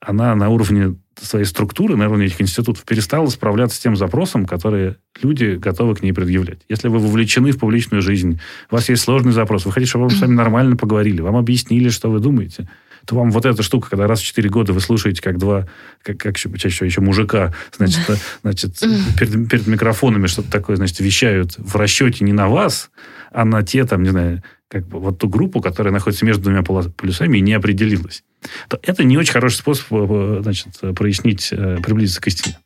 [0.00, 4.96] она на уровне своей структуры, на уровне этих институтов перестала справляться с тем запросом, которые
[5.22, 6.60] люди готовы к ней предъявлять.
[6.68, 10.16] Если вы вовлечены в публичную жизнь, у вас есть сложный запрос, вы хотите, чтобы вам
[10.16, 12.68] с вами нормально поговорили, вам объяснили, что вы думаете,
[13.06, 15.66] то вам вот эта штука, когда раз в 4 года вы слушаете, как два,
[16.02, 18.00] как, как чаще всего еще мужика, значит,
[18.42, 18.78] значит
[19.18, 22.90] перед, перед микрофонами что-то такое, значит, вещают в расчете не на вас,
[23.30, 26.62] а на те, там, не знаю, как бы вот ту группу, которая находится между двумя
[26.62, 28.24] полюсами и не определилась.
[28.68, 32.58] То это не очень хороший способ э, значит, прояснить, э, приблизиться к истине.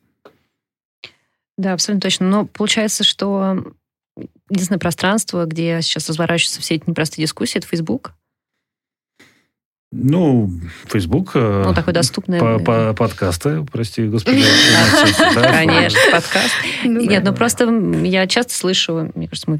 [1.57, 2.29] Да, абсолютно точно.
[2.29, 3.73] Но получается, что
[4.49, 8.13] единственное пространство, где сейчас разворачиваются все эти непростые дискуссии, это Facebook.
[9.99, 10.51] Ну,
[10.85, 11.31] Facebook.
[11.33, 12.39] Э, ну, такой доступный.
[12.39, 14.43] По, по, подкасты, прости, господи.
[15.33, 16.53] Конечно, подкаст.
[16.83, 17.65] Ну Нет, ну просто
[18.03, 19.59] я часто слышу, мне кажется, мы,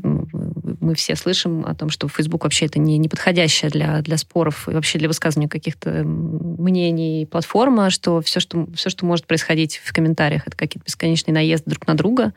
[0.79, 4.69] мы все слышим о том, что Facebook вообще это не, не подходящая для, для споров
[4.69, 9.91] и вообще для высказывания каких-то мнений платформа, что все, что все, что может происходить в
[9.91, 12.33] комментариях, это какие-то бесконечные наезды друг на друга.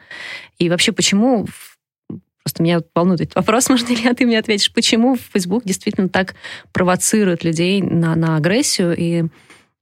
[0.58, 1.46] И вообще, почему
[2.44, 6.34] Просто меня волнует этот вопрос, можно ли ты мне ответишь, почему Facebook действительно так
[6.72, 9.24] провоцирует людей на, на агрессию и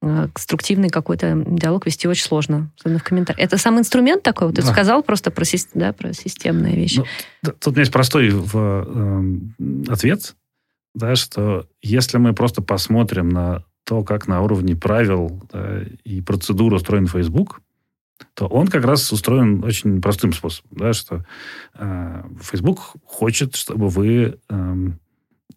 [0.03, 3.45] э, конструктивный какой-то диалог вести очень сложно, особенно в комментариях.
[3.45, 4.49] Это сам инструмент такой?
[4.49, 4.69] Вот ты да.
[4.69, 5.45] сказал просто про,
[5.75, 7.05] да, про системные вещи.
[7.43, 10.35] Ну, тут у меня есть простой в, э, ответ,
[10.95, 16.75] да, что если мы просто посмотрим на то, как на уровне правил да, и процедур
[16.75, 17.63] устроен Facebook,
[18.35, 21.25] то он как раз устроен очень простым способом, да, что
[21.75, 24.91] э, Facebook хочет, чтобы вы э,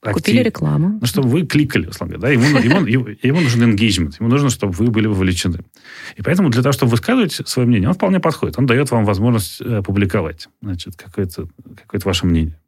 [0.01, 0.23] актив...
[0.23, 0.97] Купили рекламу.
[0.99, 2.37] Ну, чтобы вы кликали, условно говоря.
[2.37, 2.45] Да?
[2.47, 5.59] Ему, ему, ему, нужен engagement, ему нужно, чтобы вы были вовлечены.
[6.15, 8.57] И поэтому для того, чтобы высказывать свое мнение, он вполне подходит.
[8.57, 12.60] Он дает вам возможность э, публиковать значит, какое-то какое ваше мнение.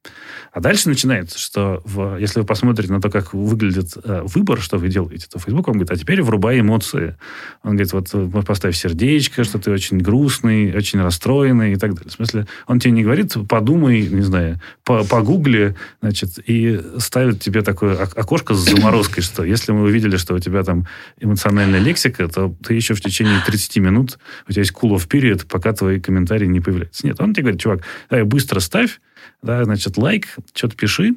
[0.54, 4.78] А дальше начинается, что в, если вы посмотрите на то, как выглядит э, выбор, что
[4.78, 7.18] вы делаете, то Facebook вам говорит, а теперь врубай эмоции.
[7.63, 12.12] Он говорит, вот э, поставь сердечко, что ты очень грустный, очень расстроенный и так далее.
[12.12, 17.63] В смысле, он тебе не говорит, подумай, не знаю, по, погугли, значит, и ставит тебе
[17.63, 20.86] такое окошко с заморозкой, что если мы увидели, что у тебя там
[21.20, 25.48] эмоциональная лексика, то ты еще в течение 30 минут, у тебя есть cool off period,
[25.50, 27.08] пока твои комментарии не появляются.
[27.08, 29.00] Нет, он тебе говорит, чувак, давай быстро ставь,
[29.42, 31.16] да, значит, лайк, что-то пиши.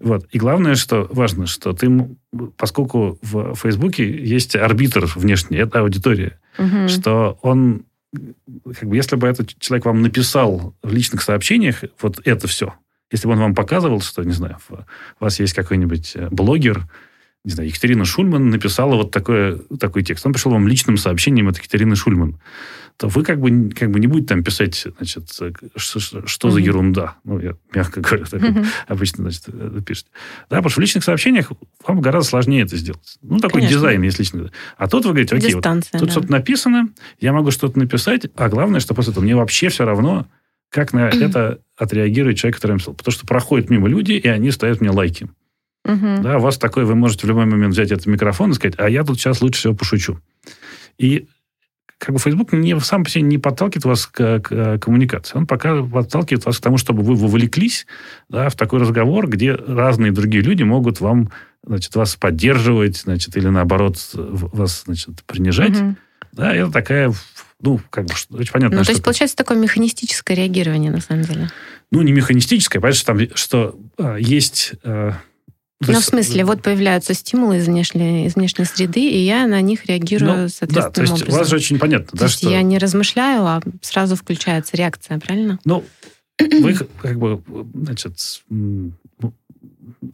[0.00, 0.26] Вот.
[0.30, 1.90] И главное, что важно, что ты,
[2.56, 6.88] поскольку в Фейсбуке есть арбитр внешний, это аудитория, угу.
[6.88, 7.84] что он,
[8.78, 12.74] как бы, если бы этот человек вам написал в личных сообщениях вот это все,
[13.10, 14.76] если бы он вам показывал, что, не знаю, у
[15.24, 16.86] вас есть какой-нибудь э, блогер,
[17.44, 20.24] не знаю, Екатерина Шульман написала вот такое, такой текст.
[20.26, 22.38] Он пришел вам личным сообщением от Екатерины Шульман
[22.96, 25.28] то вы как бы, как бы не будете там писать, значит,
[25.76, 27.16] что, что за ерунда.
[27.24, 28.66] Ну, я мягко говоря, так mm-hmm.
[28.86, 30.10] обычно, значит, пишете.
[30.48, 31.50] Да, потому что в личных сообщениях
[31.86, 33.18] вам гораздо сложнее это сделать.
[33.20, 33.78] Ну, такой Конечно.
[33.78, 34.50] дизайн есть личный.
[34.76, 36.10] А тут вы говорите, окей, вот, тут да.
[36.10, 40.26] что-то написано, я могу что-то написать, а главное, что после этого мне вообще все равно,
[40.70, 42.94] как на это отреагирует человек, который написал.
[42.94, 45.28] Потому что проходят мимо люди, и они ставят мне лайки.
[45.84, 46.22] Угу.
[46.22, 48.88] Да, у вас такой, вы можете в любой момент взять этот микрофон и сказать, а
[48.88, 50.18] я тут сейчас лучше всего пошучу.
[50.98, 51.28] И
[51.98, 55.36] как бы Facebook не, сам по себе не подталкивает вас к, к коммуникации.
[55.36, 57.86] Он пока подталкивает вас к тому, чтобы вы вовлеклись
[58.28, 61.30] да, в такой разговор, где разные другие люди могут вам,
[61.64, 65.80] значит, вас поддерживать, значит, или наоборот вас, значит, принижать.
[65.80, 65.96] Угу.
[66.32, 67.12] Да, это такая
[67.60, 68.78] ну, как бы, очень понятно.
[68.78, 71.48] Ну, то есть, получается, такое механистическое реагирование, на самом деле.
[71.90, 74.74] Ну, не механистическое, понятно, что там что, а, есть...
[74.84, 75.14] А,
[75.86, 79.60] ну, есть, в смысле, вот появляются стимулы из внешней, из внешней среды, и я на
[79.60, 81.34] них реагирую ну, соответственным да, то есть образом.
[81.34, 82.50] у вас же очень понятно, то да, есть что...
[82.50, 85.58] я не размышляю, а сразу включается реакция, правильно?
[85.64, 85.84] Ну,
[86.38, 87.42] вы как бы,
[87.74, 88.16] значит,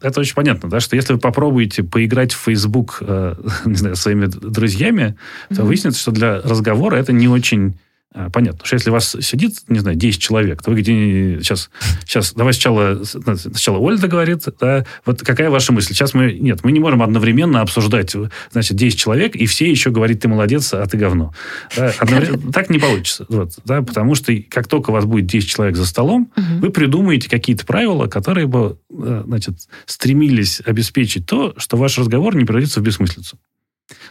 [0.01, 4.25] это очень понятно, да, что если вы попробуете поиграть в Facebook, э, не знаю, своими
[4.25, 5.17] друзьями,
[5.49, 5.55] mm-hmm.
[5.55, 7.77] то выяснится, что для разговора это не очень
[8.13, 8.59] понятно.
[8.59, 11.69] Потому что если у вас сидит, не знаю, 10 человек, то вы где сейчас,
[12.05, 15.93] сейчас, давай сначала, сначала Оля договорит, да, вот какая ваша мысль?
[15.93, 18.15] Сейчас мы, нет, мы не можем одновременно обсуждать,
[18.51, 21.33] значит, 10 человек, и все еще говорить, ты молодец, а ты говно.
[21.75, 21.93] Да,
[22.53, 23.25] так не получится.
[23.29, 27.29] Вот, да, потому что как только у вас будет 10 человек за столом, вы придумаете
[27.29, 32.83] какие-то правила, которые бы, э, значит, стремились обеспечить то, что ваш разговор не превратится в
[32.83, 33.37] бессмыслицу.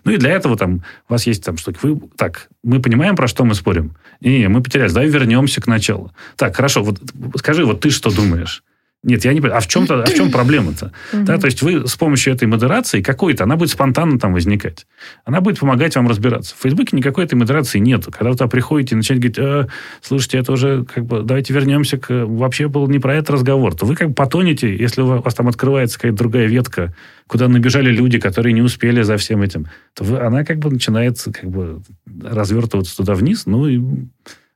[0.04, 1.78] Ну и для этого там у вас есть там штуки.
[1.82, 3.96] Вы, так, мы понимаем, про что мы спорим.
[4.20, 4.92] Не, мы потерялись.
[4.92, 6.12] Давай вернемся к началу.
[6.36, 7.00] Так, хорошо, вот
[7.36, 8.62] скажи, вот ты что думаешь?
[9.02, 9.58] Нет, я не понимаю.
[9.58, 10.92] А в чем-то, а в чем проблема-то?
[11.12, 14.86] Да, то есть вы с помощью этой модерации какой-то, она будет спонтанно там возникать.
[15.24, 16.54] Она будет помогать вам разбираться.
[16.54, 18.10] В Фейсбуке никакой этой модерации нету.
[18.10, 21.96] Когда вы туда приходите и начинаете говорить, э, слушайте, это уже как бы, давайте вернемся
[21.96, 22.26] к...
[22.26, 23.74] Вообще был не про этот разговор.
[23.74, 26.94] То вы как бы потонете, если у вас там открывается какая-то другая ветка,
[27.26, 31.18] куда набежали люди, которые не успели за всем этим, то вы, она как бы начинает
[31.22, 31.80] как бы
[32.22, 33.80] развертываться туда вниз, ну и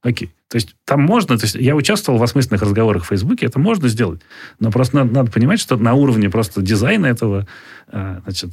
[0.05, 0.31] Окей.
[0.49, 3.89] То есть там можно, то есть я участвовал в осмысленных разговорах в Фейсбуке, это можно
[3.89, 4.21] сделать,
[4.61, 7.49] но просто надо, надо понимать, что на уровне просто дизайна этого
[7.89, 8.51] а, значит,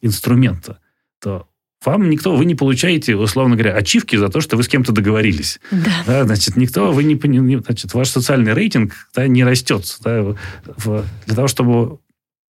[0.00, 0.78] инструмента,
[1.20, 1.48] то
[1.84, 5.60] вам никто, вы не получаете, условно говоря, ачивки за то, что вы с кем-то договорились.
[5.72, 6.04] Да.
[6.06, 9.84] Да, значит, никто, вы не, значит, ваш социальный рейтинг да, не растет.
[10.04, 11.98] Да, в, для того, чтобы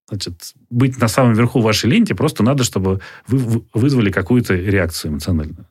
[0.09, 5.67] значит, быть на самом верху вашей ленте, просто надо, чтобы вы вызвали какую-то реакцию эмоциональную.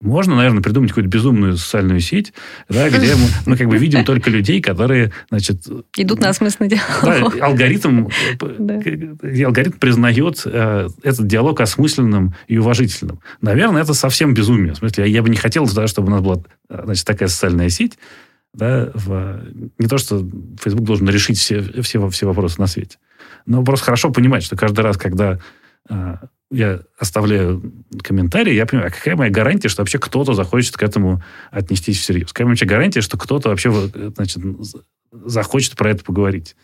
[0.00, 2.32] Можно, наверное, придумать какую-то безумную социальную сеть,
[2.70, 5.66] да, где мы, мы как бы видим только людей, которые, значит...
[5.94, 7.36] Идут на осмысленный диалог.
[7.36, 8.08] Да, алгоритм,
[8.38, 8.74] да.
[9.44, 13.20] алгоритм признает э, этот диалог осмысленным и уважительным.
[13.42, 14.72] Наверное, это совсем безумие.
[14.72, 17.98] В смысле, я, бы не хотел, да, чтобы у нас была значит, такая социальная сеть.
[18.54, 19.42] Да, в,
[19.78, 20.26] не то, что
[20.60, 22.96] Facebook должен решить все, все, все вопросы на свете.
[23.44, 25.38] Но просто хорошо понимать, что каждый раз, когда
[25.90, 26.14] э,
[26.50, 27.62] я оставляю
[28.02, 32.32] комментарий, я понимаю, а какая моя гарантия, что вообще кто-то захочет к этому отнестись всерьез?
[32.32, 33.70] Какая вообще гарантия, что кто-то вообще
[34.16, 34.42] значит,
[35.12, 36.56] захочет про это поговорить?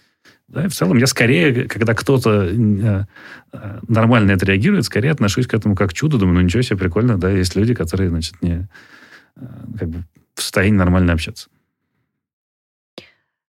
[0.48, 3.04] Да, и в целом я скорее, когда кто-то э,
[3.52, 6.18] э, нормально это реагирует, скорее отношусь к этому как к чуду.
[6.18, 8.68] Думаю, ну ничего себе, прикольно, да, есть люди, которые, значит, не
[9.36, 9.46] э,
[9.78, 11.48] как бы в состоянии нормально общаться.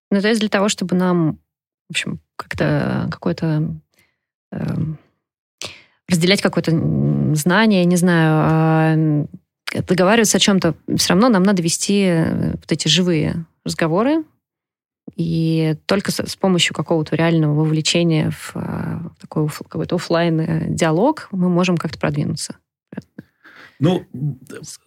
[0.09, 1.39] Ну, то есть для того, чтобы нам,
[1.87, 3.75] в общем, как-то какой-то
[4.51, 4.97] эм,
[6.09, 6.71] разделять какое-то
[7.35, 9.27] знание, не знаю, а,
[9.87, 14.23] договариваться о чем-то, все равно нам надо вести э, вот эти живые разговоры,
[15.15, 21.49] и только с, помощью какого-то реального вовлечения в, а, такой какой-то офлайн э, диалог мы
[21.49, 22.55] можем как-то продвинуться.
[23.79, 24.07] Ну,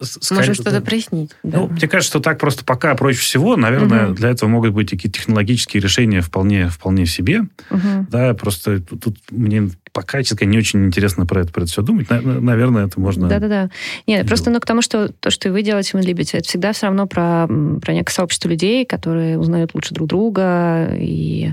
[0.01, 1.31] скорее, Можем что-то прояснить.
[1.43, 1.59] Да.
[1.59, 3.55] Ну, мне кажется, что так просто пока проще всего.
[3.55, 4.15] Наверное, угу.
[4.15, 7.43] для этого могут быть какие-то технологические решения вполне, вполне себе.
[7.69, 8.07] Угу.
[8.09, 12.09] Да, просто тут мне пока, честно не очень интересно про это, про это все думать.
[12.09, 13.27] Наверное, это можно...
[13.27, 13.69] Да-да-да.
[14.07, 16.87] Нет, просто ну, к тому, что то, что вы делаете, вы любите, это всегда все
[16.87, 20.89] равно про, про некое сообщество людей, которые узнают лучше друг друга.
[20.95, 21.51] И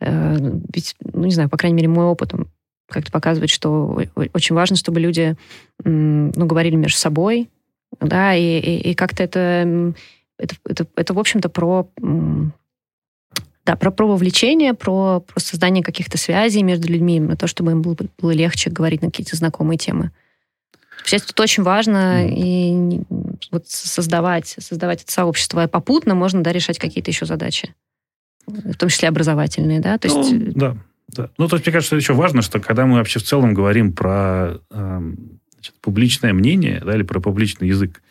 [0.00, 0.36] э,
[0.74, 2.32] ведь, ну, не знаю, по крайней мере, мой опыт,
[2.88, 5.36] как-то показывает, что очень важно, чтобы люди
[5.84, 7.50] ну, говорили между собой,
[8.00, 9.94] да, и, и, и как-то это,
[10.38, 11.90] это, это, это, в общем-то, про
[13.68, 17.82] да, про, про вовлечение, про, про создание каких-то связей между людьми, на то, чтобы им
[17.82, 20.10] было, было легче говорить на какие-то знакомые темы.
[21.04, 23.02] Сейчас тут очень важно и
[23.52, 27.74] вот создавать, создавать это сообщество, а попутно можно да, решать какие-то еще задачи,
[28.46, 30.32] в том числе образовательные, да, то есть...
[30.32, 30.76] Ну, да.
[31.08, 31.30] Да.
[31.38, 34.58] Ну, то есть, мне кажется, еще важно, что когда мы вообще в целом говорим про
[34.70, 35.00] э,
[35.54, 38.02] значит, публичное мнение, да, или про публичный язык,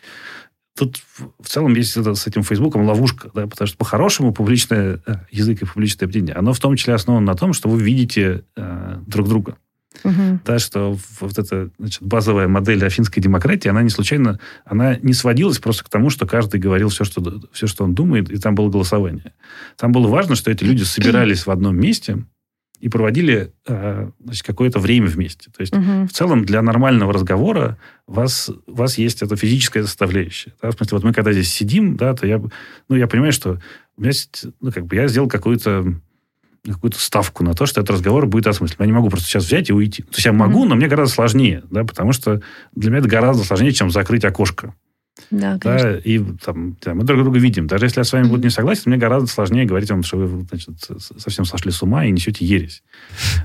[0.78, 1.02] тут
[1.40, 5.62] в целом есть это, с этим Фейсбуком ловушка, да, потому что по-хорошему публичный э, язык
[5.62, 9.28] и публичное мнение, оно в том числе основано на том, что вы видите э, друг
[9.28, 9.56] друга.
[10.04, 10.40] Угу.
[10.44, 15.58] Да, что вот эта значит, базовая модель афинской демократии, она не случайно, она не сводилась
[15.58, 18.70] просто к тому, что каждый говорил все, что, все, что он думает, и там было
[18.70, 19.32] голосование.
[19.76, 22.24] Там было важно, что эти люди собирались в одном месте,
[22.80, 25.50] и проводили э, значит, какое-то время вместе.
[25.50, 26.06] То есть Мгм.
[26.08, 27.76] в целом для нормального разговора
[28.06, 30.52] у вас, у вас есть эта физическая составляющая.
[30.62, 30.70] Да?
[30.70, 32.40] В смысле, вот мы когда здесь сидим, да, то я,
[32.88, 33.58] ну, я понимаю, что
[33.96, 35.94] у меня есть, ну, как бы я сделал какую-то
[36.66, 38.76] какую-то ставку на то, что этот разговор будет осмыслен.
[38.80, 40.02] Я не могу просто сейчас взять и уйти.
[40.02, 40.68] То есть я могу, Мгм.
[40.70, 42.42] но мне гораздо сложнее, да, потому что
[42.74, 44.74] для меня это гораздо сложнее, чем закрыть окошко.
[45.30, 45.92] Да, конечно.
[45.92, 47.66] Да, и там, да, мы друг друга видим.
[47.66, 50.46] Даже если я с вами буду не согласен, мне гораздо сложнее говорить вам, что вы
[50.48, 50.70] значит,
[51.18, 52.82] совсем сошли с ума и несете ересь.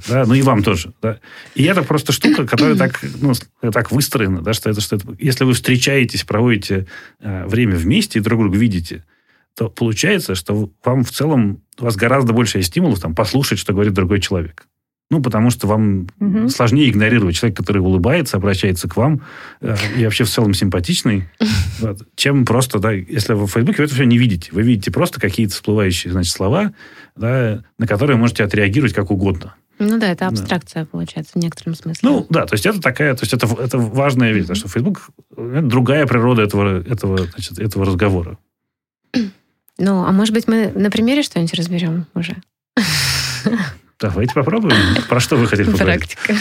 [0.07, 0.93] Да, ну и вам тоже.
[1.01, 1.19] Да.
[1.55, 3.34] И это просто штука, которая так, ну,
[3.71, 5.15] так выстроена, да, что это, что это...
[5.19, 6.88] Если вы встречаетесь, проводите
[7.19, 9.03] э, время вместе и друг друга видите,
[9.55, 13.93] то получается, что вам в целом, у вас гораздо больше стимулов там, послушать, что говорит
[13.93, 14.67] другой человек.
[15.14, 16.49] Ну, потому что вам Мгм.
[16.49, 19.22] сложнее игнорировать человека, который улыбается, обращается к вам
[19.61, 21.30] э, и вообще в целом симпатичный,
[21.80, 24.49] вот, чем просто, да, если вы в Фейсбуке вы это все не видите.
[24.51, 26.74] Вы видите просто какие-то всплывающие, значит, слова,
[27.16, 29.53] да, на которые можете отреагировать как угодно.
[29.78, 30.28] Ну да, это Да.
[30.30, 32.09] абстракция получается в некотором смысле.
[32.09, 35.11] Ну, да, то есть это такая, то есть это, это важная вещь, потому что Facebook
[35.38, 38.39] это другая природа этого, этого, значит, этого разговора.
[39.78, 42.36] Ну, а может быть, мы на примере что-нибудь разберем уже?
[44.04, 44.76] Давайте попробуем.
[45.08, 46.18] Про что вы хотели поговорить?
[46.26, 46.36] Практика.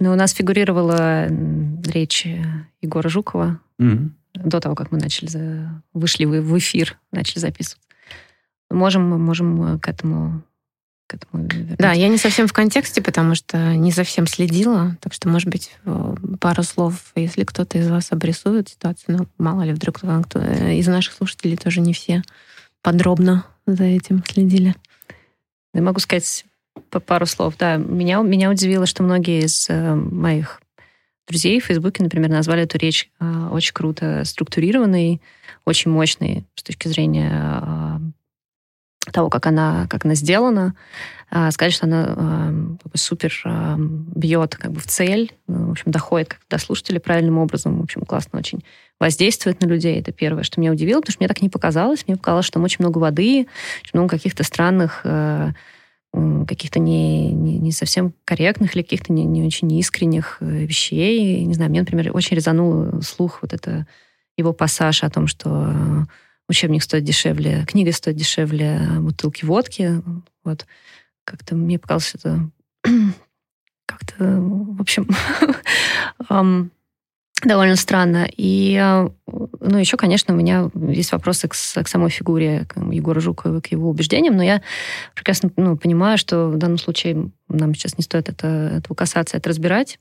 [0.00, 1.28] Ну, у нас фигурировала
[1.84, 2.26] речь
[2.80, 4.16] Егора Жукова Мгм.
[4.34, 5.82] до того, как мы начали за...
[5.92, 7.80] вышли в эфир, начали записывать.
[8.68, 10.42] Можем, мы можем э, к этому,
[11.06, 11.76] к этому вернуться.
[11.78, 14.96] Да, я не совсем в контексте, потому что не совсем следила.
[15.00, 19.62] Так что, может быть, э, пару слов, если кто-то из вас обрисует ситуацию, ну, мало
[19.62, 22.22] ли, вдруг кто- кто- э, из наших слушателей тоже не все
[22.80, 24.74] подробно за этим следили.
[25.74, 26.44] Я могу сказать
[27.06, 27.54] пару слов.
[27.58, 30.60] Да, меня, меня удивило, что многие из э, моих
[31.26, 35.20] друзей в Фейсбуке, например, назвали эту речь э, очень круто структурированной,
[35.64, 40.74] очень мощной с точки зрения э, того, как она, как она сделана.
[41.34, 42.04] Э, сказать, что она
[42.82, 43.32] как бы супер
[44.14, 47.82] бьет как бы в цель, э, в общем, доходит как до слушателей правильным образом, в
[47.82, 48.62] общем, классно очень
[49.00, 49.98] воздействует на людей.
[49.98, 52.06] Это первое, что меня удивило, потому что мне так не показалось.
[52.06, 53.46] Мне показалось, что там очень много воды,
[53.82, 55.52] очень много каких-то странных, э,
[56.46, 61.46] каких-то не, не, не совсем корректных или каких-то не, не очень искренних э, вещей.
[61.46, 63.86] Не знаю, мне, например, очень резанул слух вот это
[64.36, 66.06] его пассаж о том, что
[66.46, 70.02] учебник стоит дешевле, книга стоит дешевле бутылки водки.
[70.44, 70.66] Вот.
[71.24, 72.50] Как-то мне показалось это
[73.86, 75.08] как-то, в общем,
[77.44, 78.28] довольно странно.
[78.36, 83.20] И, э, ну, еще, конечно, у меня есть вопросы к, к самой фигуре к Егора
[83.20, 84.62] Жукова, к его убеждениям, но я
[85.14, 89.48] прекрасно ну, понимаю, что в данном случае нам сейчас не стоит это, этого касаться, это
[89.48, 89.98] разбирать.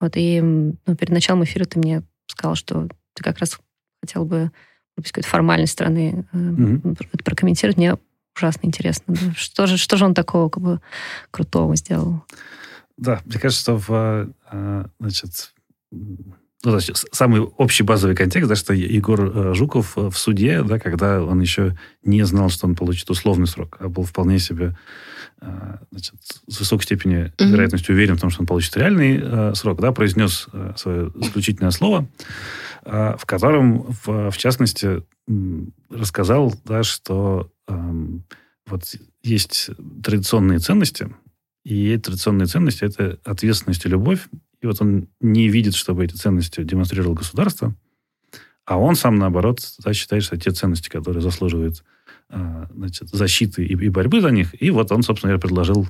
[0.00, 3.58] Вот, и ну, перед началом эфира ты мне сказал, что ты как раз
[4.02, 4.50] хотел бы
[5.02, 6.96] с какой-то формальной стороны э, Мгм.
[7.12, 7.76] это прокомментировать.
[7.76, 7.96] Мне
[8.36, 9.14] ужасно интересно.
[9.14, 9.32] да.
[9.36, 10.80] Что, же, что же он такого как бы,
[11.30, 12.24] крутого сделал?
[12.96, 15.52] Да, мне кажется, что в, э, значит,
[15.90, 20.78] ну, значит, самый общий базовый контекст, да, что Егор э, Жуков э, в суде, да,
[20.78, 24.76] когда он еще не знал, что он получит условный срок, а был вполне себе
[25.90, 26.14] значит,
[26.48, 27.50] с высокой степенью Мгм.
[27.52, 31.70] вероятностью уверен в том, что он получит реальный э, срок, да, произнес э, свое заключительное
[31.70, 32.08] слово,
[32.84, 35.02] э, в котором, в, в частности,
[35.90, 38.24] рассказал, да, что эм,
[38.66, 38.82] вот
[39.22, 39.70] есть
[40.02, 41.12] традиционные ценности,
[41.64, 44.28] и эти традиционные ценности– это ответственность и любовь.
[44.60, 47.74] И вот он не видит, чтобы эти ценности демонстрировало государство,
[48.64, 51.84] а он сам, наоборот, да, считает, что те ценности, которые заслуживают
[52.28, 55.88] значит, защиты и, и борьбы за них, и вот он, собственно говоря, предложил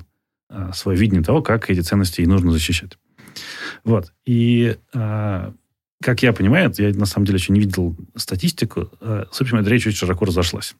[0.49, 2.97] а, свое видение того, как эти ценности и нужно защищать.
[3.83, 4.13] Вот.
[4.25, 5.53] И, а,
[6.01, 9.87] как я понимаю, я на самом деле еще не видел статистику, с общем, эта речь
[9.87, 10.75] очень широко разошлась.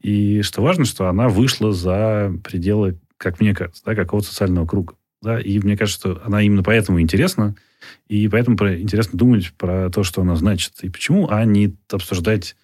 [0.00, 4.94] И что важно, что она вышла за пределы, как мне кажется, да, какого-то социального круга.
[5.22, 7.54] Да, и мне кажется, что она именно поэтому интересна,
[8.08, 12.56] и поэтому интересно думать про то, что она значит и почему, а не обсуждать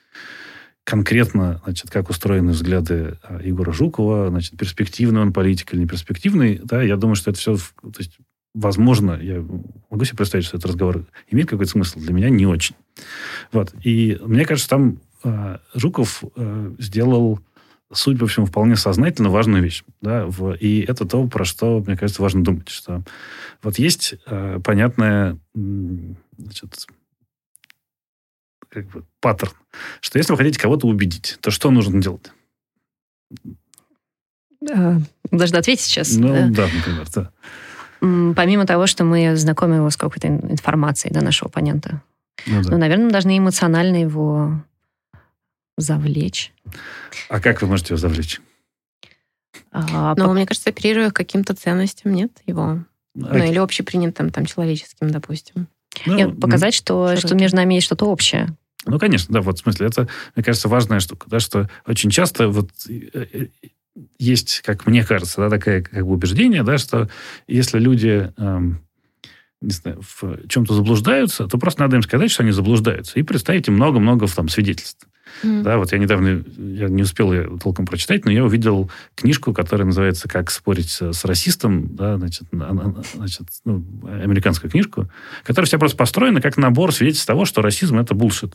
[0.87, 6.61] конкретно, значит, как устроены взгляды а, Егора Жукова, значит, перспективный он политик или не перспективный,
[6.62, 8.18] да, я думаю, что это все, то есть,
[8.55, 9.45] возможно, я
[9.91, 12.76] могу себе представить, что этот разговор имеет какой-то смысл, для меня не очень.
[13.51, 17.41] Вот, и мне кажется, там а, Жуков а, сделал,
[17.93, 21.97] судя по всему, вполне сознательно важную вещь, да, в- и это то, про что, мне
[21.97, 23.03] кажется, важно думать, что
[23.61, 26.87] вот есть а, понятная, значит,
[28.77, 29.53] как бы паттерн,
[30.03, 32.31] что если вы хотите кого-то убедить, то что нужно делать?
[34.68, 34.99] Э,
[35.31, 36.14] Должна ответить сейчас.
[36.14, 36.49] Ну, да?
[36.51, 37.31] да, например, да.
[38.01, 42.03] Помимо того, что мы знакомим его с какой-то ин- информацией до нашего оппонента,
[42.47, 42.70] Ну, да.
[42.72, 44.62] ну, наверное, мы должны эмоционально его
[45.79, 46.53] завлечь.
[47.31, 48.43] А как вы можете его завлечь?
[49.72, 50.33] А, Но, по...
[50.35, 52.62] мне кажется, оперируя каким-то ценностям, нет его?
[52.62, 52.85] А...
[53.14, 55.68] Ну, или общепринятым, там, человеческим, допустим.
[56.05, 58.55] Ну, нет, показать, что, что между нами есть что-то общее.
[58.87, 62.49] Ну, конечно, да, вот в смысле, это, мне кажется, важная штука, да, что очень часто
[62.49, 63.47] вот э, э,
[64.18, 67.09] есть, как мне кажется, да, такое как бы убеждение, да, что
[67.49, 68.80] если люди эм,
[69.61, 73.68] не знаю, в чем-то заблуждаются, то просто надо им сказать, что они заблуждаются, и представить
[73.68, 75.07] им много-много там свидетельств.
[75.43, 75.62] Mm.
[75.62, 79.87] Да, вот я недавно, я не успел ее толком прочитать, но я увидел книжку, которая
[79.87, 85.09] называется «Как спорить с расистом», да, значит, значит ну, американскую книжку,
[85.43, 88.55] которая вся просто построена как набор свидетельств того, что расизм– это булшит.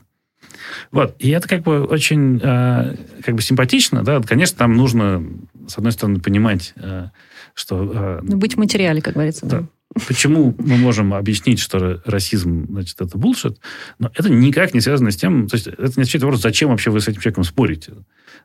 [0.91, 1.15] Вот.
[1.19, 4.03] И это как бы очень э, как бы симпатично.
[4.03, 4.21] Да?
[4.21, 5.23] Конечно, там нужно,
[5.67, 7.07] с одной стороны, понимать, э,
[7.53, 7.91] что...
[7.93, 9.45] Э, ну, быть в материале, как говорится.
[9.45, 9.59] Да.
[9.61, 9.67] да.
[10.07, 13.59] Почему мы можем объяснить, что расизм, значит, это булшит,
[13.99, 16.91] но это никак не связано с тем, то есть это не отвечает вопрос, зачем вообще
[16.91, 17.93] вы с этим человеком спорите.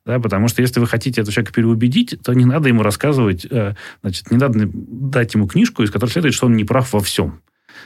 [0.05, 3.75] Да, потому что если вы хотите этого человека переубедить, то не надо ему рассказывать, э,
[4.03, 7.41] значит, не надо дать ему книжку, из которой следует, что он не прав во всем.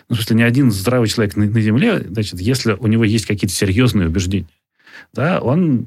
[0.08, 3.26] Ну, в смысле, ни один здравый человек на, на Земле, значит, если у него есть
[3.26, 4.48] какие-то серьезные убеждения,
[5.12, 5.86] да, он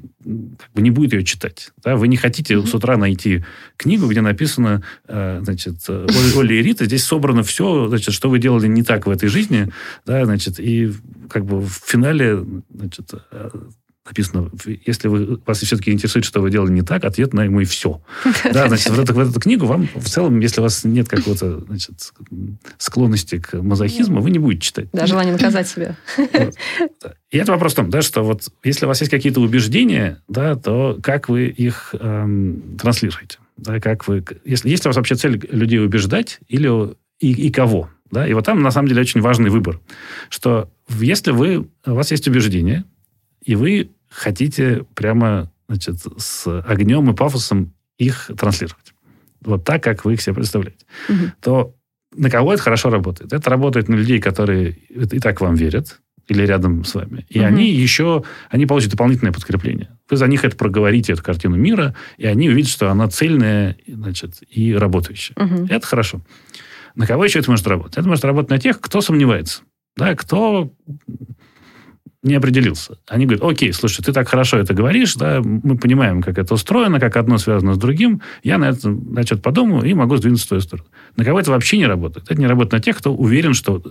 [0.58, 1.70] как бы не будет ее читать.
[1.82, 1.96] Да?
[1.96, 2.66] Вы не хотите mm-hmm.
[2.66, 3.44] с утра найти
[3.76, 8.66] книгу, где написано, э, значит, Оля и Рита, здесь собрано все, значит, что вы делали
[8.66, 9.70] не так в этой жизни,
[10.04, 10.92] да, значит, и
[11.30, 13.50] как бы в финале, значит, э,
[14.06, 14.50] написано,
[14.86, 18.02] если вы, вас все-таки интересует, что вы делали не так, ответ на ему и все.
[18.52, 21.60] Да, значит, в эту, в эту книгу вам в целом, если у вас нет какого-то
[21.60, 22.12] значит,
[22.78, 24.88] склонности к мазохизму, вы не будете читать.
[24.92, 25.96] Да, желание наказать себя.
[26.16, 26.54] Вот.
[27.30, 30.54] И это вопрос в том, да, что вот если у вас есть какие-то убеждения, да,
[30.54, 33.38] то как вы их эм, транслируете?
[33.56, 36.68] Да, как вы, если, есть у вас вообще цель людей убеждать или
[37.20, 37.88] и, и кого?
[38.10, 38.26] Да?
[38.26, 39.80] И вот там, на самом деле, очень важный выбор.
[40.28, 42.84] Что если вы, у вас есть убеждение,
[43.44, 48.94] и вы хотите прямо значит, с огнем и пафосом их транслировать.
[49.40, 50.86] Вот так, как вы их себе представляете.
[51.08, 51.18] Угу.
[51.40, 51.74] То
[52.16, 53.32] на кого это хорошо работает?
[53.32, 57.26] Это работает на людей, которые и так вам верят, или рядом с вами.
[57.28, 57.46] И угу.
[57.46, 59.90] они еще, они получат дополнительное подкрепление.
[60.08, 64.42] Вы за них это проговорите, эту картину мира, и они увидят, что она цельная, значит,
[64.48, 65.34] и работающая.
[65.36, 65.66] Угу.
[65.70, 66.20] Это хорошо.
[66.94, 67.98] На кого еще это может работать?
[67.98, 69.62] Это может работать на тех, кто сомневается.
[69.96, 70.72] Да, кто
[72.24, 72.98] не определился.
[73.06, 76.98] Они говорят, окей, слушай, ты так хорошо это говоришь, да, мы понимаем, как это устроено,
[76.98, 80.60] как одно связано с другим, я на это, значит, подумаю и могу сдвинуться в твою
[80.62, 80.88] сторону.
[81.16, 82.30] На кого это вообще не работает?
[82.30, 83.82] Это не работает на тех, кто уверен, что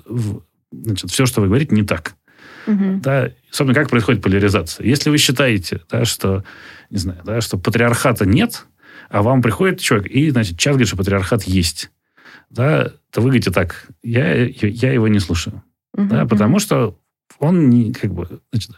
[0.71, 2.15] значит, все, что вы говорите, не так.
[2.65, 3.01] Угу.
[3.03, 4.86] Да, особенно как происходит поляризация.
[4.86, 6.43] Если вы считаете, да, что,
[6.89, 8.65] не знаю, да, что патриархата нет,
[9.09, 11.91] а вам приходит человек и, значит, час говорит, что патриархат есть,
[12.49, 15.61] да, то вы говорите так, я, я его не слушаю.
[15.95, 16.97] Угу, да, потому что
[17.39, 18.71] он не, как бы, значит,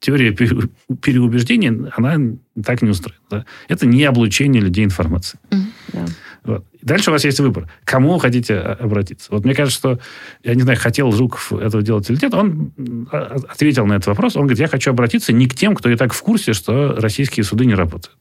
[0.00, 3.20] теория переубеждения, она так не устроена.
[3.30, 3.46] Да?
[3.68, 5.40] Это не облучение людей информацией.
[5.50, 6.10] Mm-hmm.
[6.44, 6.64] Вот.
[6.80, 7.68] Дальше у вас есть выбор.
[7.84, 9.28] Кому хотите обратиться?
[9.32, 10.00] Вот мне кажется, что,
[10.44, 12.72] я не знаю, хотел Жуков этого делать или нет, он
[13.10, 14.36] а, ответил на этот вопрос.
[14.36, 17.44] Он говорит, я хочу обратиться не к тем, кто и так в курсе, что российские
[17.44, 18.16] суды не работают.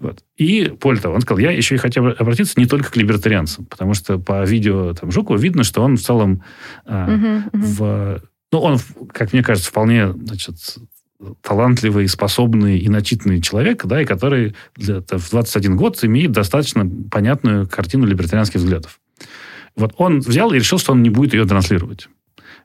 [0.00, 0.24] Вот.
[0.36, 3.94] И, более того, он сказал, я еще и хотел обратиться не только к либертарианцам, потому
[3.94, 6.42] что по видео там, Жукова видно, что он в целом
[6.84, 7.50] uh-huh, uh-huh.
[7.52, 8.22] в
[8.54, 8.78] ну, он,
[9.12, 10.54] как мне кажется, вполне значит,
[11.40, 17.68] талантливый, способный и начитанный человек, да, и который для, в 21 год имеет достаточно понятную
[17.68, 19.00] картину либертарианских взглядов.
[19.74, 22.08] Вот он взял и решил, что он не будет ее транслировать.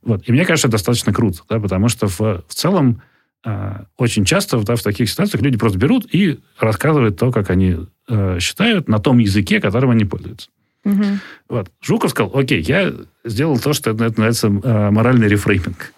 [0.03, 0.29] Вот.
[0.29, 3.01] И мне кажется, это достаточно круто, да, потому что в, в целом
[3.43, 7.77] э, очень часто да, в таких ситуациях люди просто берут и рассказывают то, как они
[8.07, 10.49] э, считают, на том языке, которым они пользуются.
[10.85, 11.03] Угу.
[11.49, 11.71] Вот.
[11.81, 15.93] Жуков сказал, окей, я сделал то, что это называется э, моральный рефрейминг.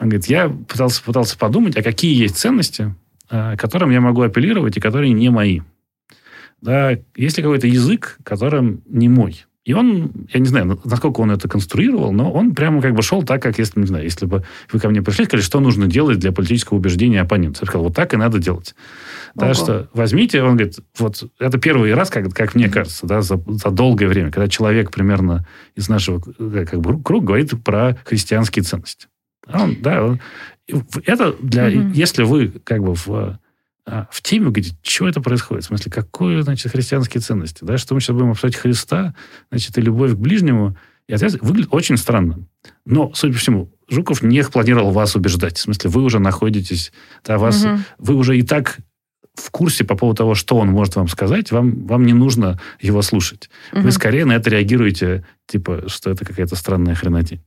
[0.00, 2.94] Он говорит, я пытался, пытался подумать, а какие есть ценности,
[3.30, 5.60] э, которым я могу апеллировать и которые не мои.
[6.60, 9.44] Да, есть ли какой-то язык, которым не мой?
[9.64, 13.22] И он, я не знаю, насколько он это конструировал, но он прямо как бы шел
[13.22, 16.18] так, как если, не знаю, если бы вы ко мне пришли сказали, что нужно делать
[16.18, 17.60] для политического убеждения оппонента.
[17.62, 18.74] Я сказал, вот так и надо делать.
[19.36, 23.40] Да, что возьмите, он говорит, вот это первый раз, как, как мне кажется, да, за,
[23.46, 25.46] за долгое время, когда человек примерно
[25.76, 29.06] из нашего как бы, круга говорит про христианские ценности.
[29.46, 30.20] А он, да, он,
[31.06, 31.92] это для, угу.
[31.94, 33.38] если вы как бы в
[33.84, 35.64] в теме, говорите, что это происходит?
[35.64, 37.64] В смысле, какое, значит, христианские ценности?
[37.64, 37.78] Да?
[37.78, 39.14] Что мы сейчас будем обсуждать Христа,
[39.50, 40.76] значит, и любовь к ближнему.
[41.08, 42.46] И ответ выглядит очень странно.
[42.84, 45.58] Но, судя по всему, Жуков не планировал вас убеждать.
[45.58, 46.92] В смысле, вы уже находитесь,
[47.24, 47.78] да, вас, угу.
[47.98, 48.78] вы уже и так
[49.34, 53.02] в курсе по поводу того, что он может вам сказать, вам, вам не нужно его
[53.02, 53.50] слушать.
[53.72, 53.82] Угу.
[53.82, 57.40] Вы скорее на это реагируете, типа, что это какая-то странная хренотень.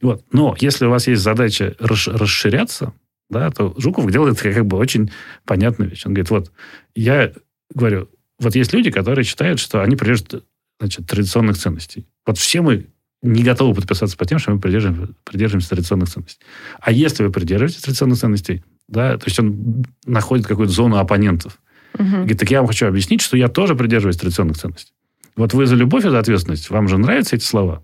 [0.00, 0.24] Вот.
[0.32, 2.92] Но если у вас есть задача расширяться,
[3.30, 5.10] да, то Жуков делает как бы очень
[5.44, 6.06] понятную вещь.
[6.06, 6.52] Он говорит, вот,
[6.94, 7.32] я
[7.74, 8.08] говорю,
[8.38, 10.42] вот есть люди, которые считают, что они придерживаются
[10.80, 12.06] значит, традиционных ценностей.
[12.24, 12.86] Вот все мы
[13.20, 16.40] не готовы подписаться по тем, что мы придерживаемся, придерживаемся традиционных ценностей.
[16.80, 21.58] А если вы придерживаетесь традиционных ценностей, да, то есть он находит какую-то зону оппонентов.
[21.94, 22.04] Угу.
[22.04, 24.92] Говорит, так я вам хочу объяснить, что я тоже придерживаюсь традиционных ценностей.
[25.36, 27.82] Вот вы за любовь и за ответственность, вам же нравятся эти слова?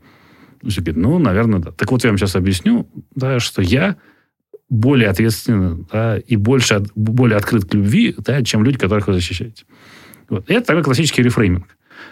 [0.67, 1.73] Все говорит, ну, наверное, да.
[1.73, 3.97] Так вот, я вам сейчас объясню, да, что я
[4.69, 9.65] более ответственен да, и больше, более открыт к любви, да, чем люди, которых вы защищаете.
[10.29, 10.49] Вот.
[10.49, 11.67] И это такой классический рефрейминг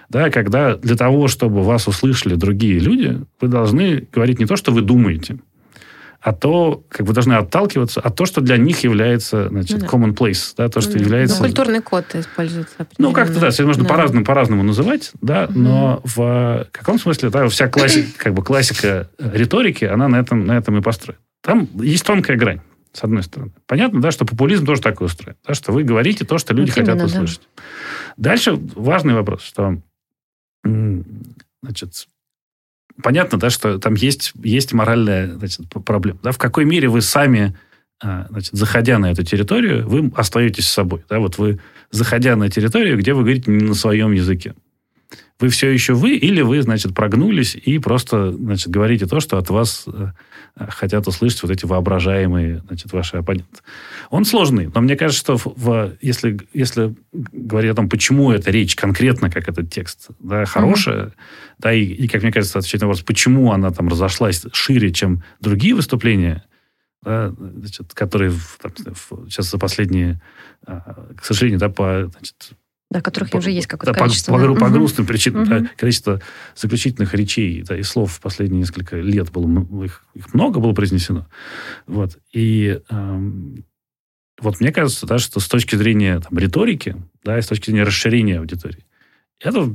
[0.09, 4.73] да, когда для того, чтобы вас услышали другие люди, вы должны говорить не то, что
[4.73, 5.39] вы думаете,
[6.21, 9.87] а то, как вы должны отталкиваться от того, что для них является, значит, ну, да.
[9.87, 11.39] commonplace, да, то, что ну, является...
[11.39, 12.87] Ну, культурный код используется.
[12.99, 13.89] Ну, как-то, да, это можно да.
[13.89, 15.59] по-разному, по-разному называть, да, угу.
[15.59, 20.57] но в каком смысле, да, вся классика, как бы классика риторики, она на этом, на
[20.57, 21.19] этом и построена.
[21.43, 22.61] Там есть тонкая грань
[22.93, 23.53] с одной стороны.
[23.67, 25.37] Понятно, да, что популизм тоже такой устроен.
[25.47, 27.43] Да, что вы говорите то, что люди вот хотят именно, услышать.
[27.57, 27.63] Да.
[28.17, 29.79] Дальше важный вопрос, что
[30.65, 32.09] значит,
[33.03, 36.21] понятно, да, что там есть, есть моральная значит, проблема.
[36.23, 37.57] Да, в какой мере вы сами,
[38.01, 41.05] а, значит, заходя на эту территорию, вы остаетесь с собой.
[41.09, 41.59] Да, вот вы,
[41.91, 44.55] заходя на территорию, где вы говорите не на своем языке
[45.43, 49.51] вы все еще вы, или вы, значит, прогнулись и просто, значит, говорите то, что от
[49.51, 50.13] вас э,
[50.69, 53.59] хотят услышать вот эти воображаемые, значит, ваши оппоненты.
[54.11, 58.77] Он сложный, но мне кажется, что в, если, если говорить о том, почему эта речь
[58.77, 61.13] конкретно, как этот текст, да, хорошая, mm-hmm.
[61.59, 65.25] да, и, и, как мне кажется, отвечать на вопрос, почему она там разошлась шире, чем
[65.41, 66.45] другие выступления,
[67.03, 68.33] да, значит, которые
[68.63, 68.73] там,
[69.29, 70.23] сейчас за последние,
[70.65, 72.53] а, к сожалению, да, по, значит,
[72.93, 74.33] да, которых по, уже есть какое-то да, количество.
[74.33, 74.47] По, да.
[74.49, 75.43] по, по грустным причинам.
[75.43, 75.51] Угу.
[75.51, 76.21] Да, количество
[76.55, 81.27] заключительных речей да, и слов в последние несколько лет было, их, их много было произнесено.
[81.87, 82.19] Вот.
[82.33, 83.65] И эм,
[84.41, 87.85] вот мне кажется, да, что с точки зрения там, риторики, да, и с точки зрения
[87.85, 88.85] расширения аудитории,
[89.41, 89.75] это,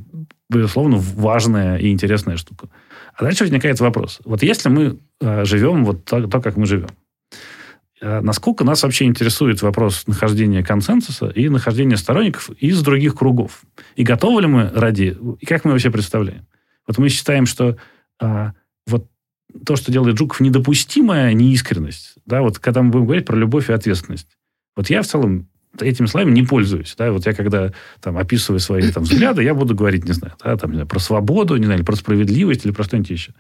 [0.50, 2.70] безусловно, важная и интересная штука.
[3.16, 4.20] А дальше возникает вопрос.
[4.24, 6.90] Вот если мы э, живем вот так, так, как мы живем,
[8.02, 13.62] насколько нас вообще интересует вопрос нахождения консенсуса и нахождения сторонников из других кругов?
[13.96, 15.18] И готовы ли мы ради...
[15.40, 16.46] И как мы вообще представляем?
[16.86, 17.78] Вот мы считаем, что
[18.20, 18.54] а,
[18.86, 19.08] вот
[19.66, 22.16] то, что делает Жуков, недопустимая неискренность.
[22.26, 24.28] Да, вот когда мы будем говорить про любовь и ответственность.
[24.76, 25.48] Вот я в целом
[25.80, 26.96] этими словами не пользуюсь.
[26.98, 27.12] Да?
[27.12, 30.72] Вот я когда там, описываю свои там, взгляды, я буду говорить, не знаю, да, там,
[30.72, 33.34] не знаю, про свободу, не знаю, или про справедливость, или про что-нибудь еще.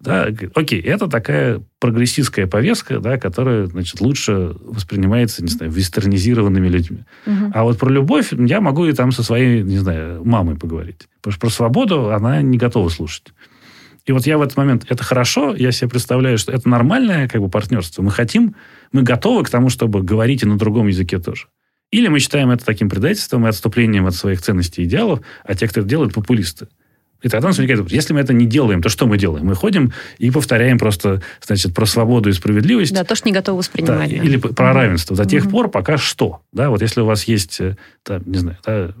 [0.00, 7.04] Да, окей, это такая прогрессистская повестка, да, которая, значит, лучше воспринимается, не знаю, вестернизированными людьми.
[7.26, 7.52] Угу.
[7.54, 11.08] А вот про любовь я могу и там со своей, не знаю, мамой поговорить.
[11.16, 13.32] Потому что про свободу она не готова слушать.
[14.06, 17.42] И вот я в этот момент, это хорошо, я себе представляю, что это нормальное как
[17.42, 18.02] бы партнерство.
[18.02, 18.54] Мы хотим,
[18.90, 21.48] мы готовы к тому, чтобы говорить и на другом языке тоже.
[21.90, 25.66] Или мы считаем это таким предательством и отступлением от своих ценностей и идеалов, а те,
[25.68, 26.68] кто это делают, популисты.
[27.22, 29.46] И тогда нас возникает вопрос, если мы это не делаем, то что мы делаем?
[29.46, 32.94] Мы ходим и повторяем просто, значит, про свободу и справедливость.
[32.94, 34.10] Да, то, что не готовы воспринимать.
[34.10, 34.22] Да, да.
[34.22, 35.16] Или про равенство.
[35.16, 36.40] До тех пор, пока что.
[36.52, 38.94] Да, вот если у вас есть, э, там, не знаю, да,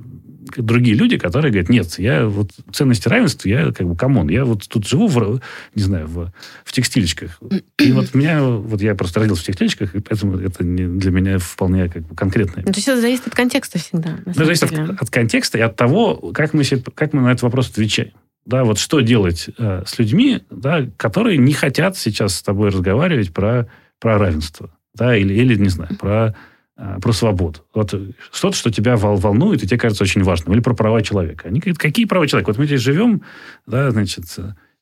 [0.56, 4.44] другие люди, которые говорят, нет, я вот ценности равенства, я как бы come on, я
[4.44, 5.40] вот тут живу, в,
[5.74, 6.32] не знаю, в,
[6.64, 7.40] в Текстильщиках.
[7.78, 11.38] И вот меня, вот я просто родился в Текстильщиках, и поэтому это не, для меня
[11.38, 12.64] вполне как бы конкретное.
[12.64, 14.18] Ну, то есть это зависит от контекста всегда.
[14.24, 17.42] Ну, зависит от, от контекста и от того, как мы, себе, как мы на этот
[17.42, 18.07] вопрос отвечаем.
[18.48, 23.30] Да, вот что делать э, с людьми, да, которые не хотят сейчас с тобой разговаривать
[23.30, 23.68] про,
[24.00, 26.34] про равенство, да, или, или, не знаю, про
[26.74, 27.58] а, про свободу.
[27.74, 27.92] Вот
[28.32, 30.54] что-то, что тебя волнует, и тебе кажется очень важным.
[30.54, 31.48] Или про права человека.
[31.48, 32.50] Они говорят, какие права человека?
[32.50, 33.22] Вот мы здесь живем,
[33.66, 34.24] да, значит,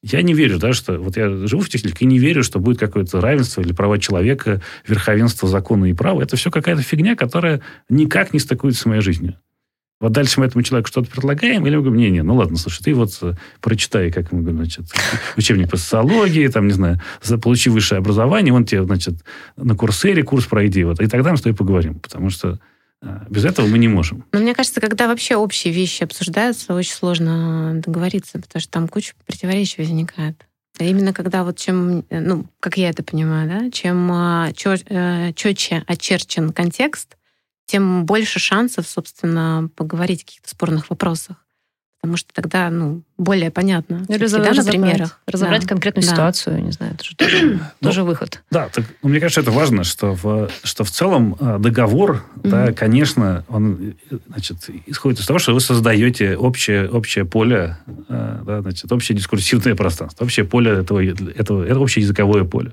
[0.03, 0.99] я не верю, да, что...
[0.99, 4.62] Вот я живу в технике и не верю, что будет какое-то равенство или права человека,
[4.87, 6.23] верховенство закона и права.
[6.23, 9.41] Это все какая-то фигня, которая никак не стыкуется с моей жизнью.
[9.99, 12.94] Вот дальше мы этому человеку что-то предлагаем, или мы говорим, не-не, ну ладно, слушай, ты
[12.94, 13.32] вот э,
[13.62, 14.84] прочитай, как мы говорим, значит,
[15.38, 17.01] учебник по социологии, там, не знаю,
[17.42, 19.14] получи высшее образование, он тебе, значит,
[19.57, 22.59] на курсере курс пройди, вот, и тогда мы с тобой поговорим, потому что
[23.01, 24.24] э, без этого мы не можем.
[24.32, 29.14] Но мне кажется, когда вообще общие вещи обсуждаются, очень сложно договориться, потому что там куча
[29.26, 30.47] противоречий возникает.
[30.78, 34.12] А именно когда вот чем, э, ну, как я это понимаю, да, чем
[35.34, 37.16] четче очерчен контекст,
[37.67, 41.45] тем больше шансов, собственно, поговорить о каких-то спорных вопросах.
[42.07, 44.04] Потому что тогда, ну, более понятно.
[44.07, 45.20] Да, разобрать, на примерах.
[45.26, 45.68] Разобрать да.
[45.68, 46.12] конкретную да.
[46.12, 48.44] ситуацию, не знаю, это же тоже, ну, тоже выход.
[48.48, 52.48] Да, так, ну, мне кажется, это важно, что в, что в целом э, договор, mm-hmm.
[52.48, 53.94] да, конечно, он
[54.28, 57.76] значит, исходит из того, что вы создаете общее, общее поле,
[58.09, 62.72] э, да, значит, общее дискурсивное пространство, общее поле этого, этого, это общее языковое поле.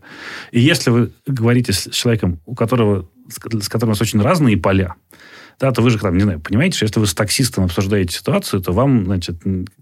[0.52, 4.94] И если вы говорите с человеком, у которого, с которым у вас очень разные поля,
[5.60, 8.62] да, то вы же там, не знаю, понимаете, что если вы с таксистом обсуждаете ситуацию,
[8.62, 9.38] то вам, значит,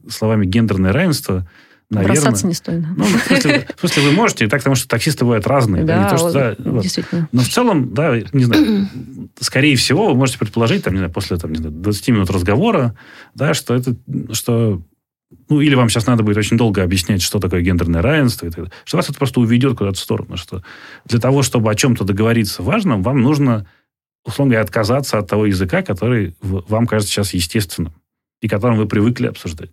[0.10, 1.48] словами гендерное равенство
[1.92, 2.16] наверное...
[2.16, 2.84] Бросаться не стоит.
[2.96, 5.84] Ну, в смысле, в смысле, вы можете, так, потому что таксисты бывают разные.
[5.84, 6.82] Да, не то, что, да, вот.
[6.82, 7.28] действительно.
[7.32, 8.88] Но в целом, да, не знаю,
[9.40, 12.96] скорее всего, вы можете предположить, там, не знаю, после там, не знаю, 20 минут разговора,
[13.36, 13.96] да, что это,
[14.32, 14.82] что
[15.50, 18.58] ну, или вам сейчас надо будет очень долго объяснять, что такое гендерное равенство, и так
[18.58, 20.64] далее, что вас это просто уведет куда-то в сторону, что
[21.06, 23.66] для того, чтобы о чем-то договориться важном, вам нужно,
[24.26, 27.94] условно говоря, отказаться от того языка, который вам кажется сейчас естественным,
[28.42, 29.72] и которым вы привыкли обсуждать.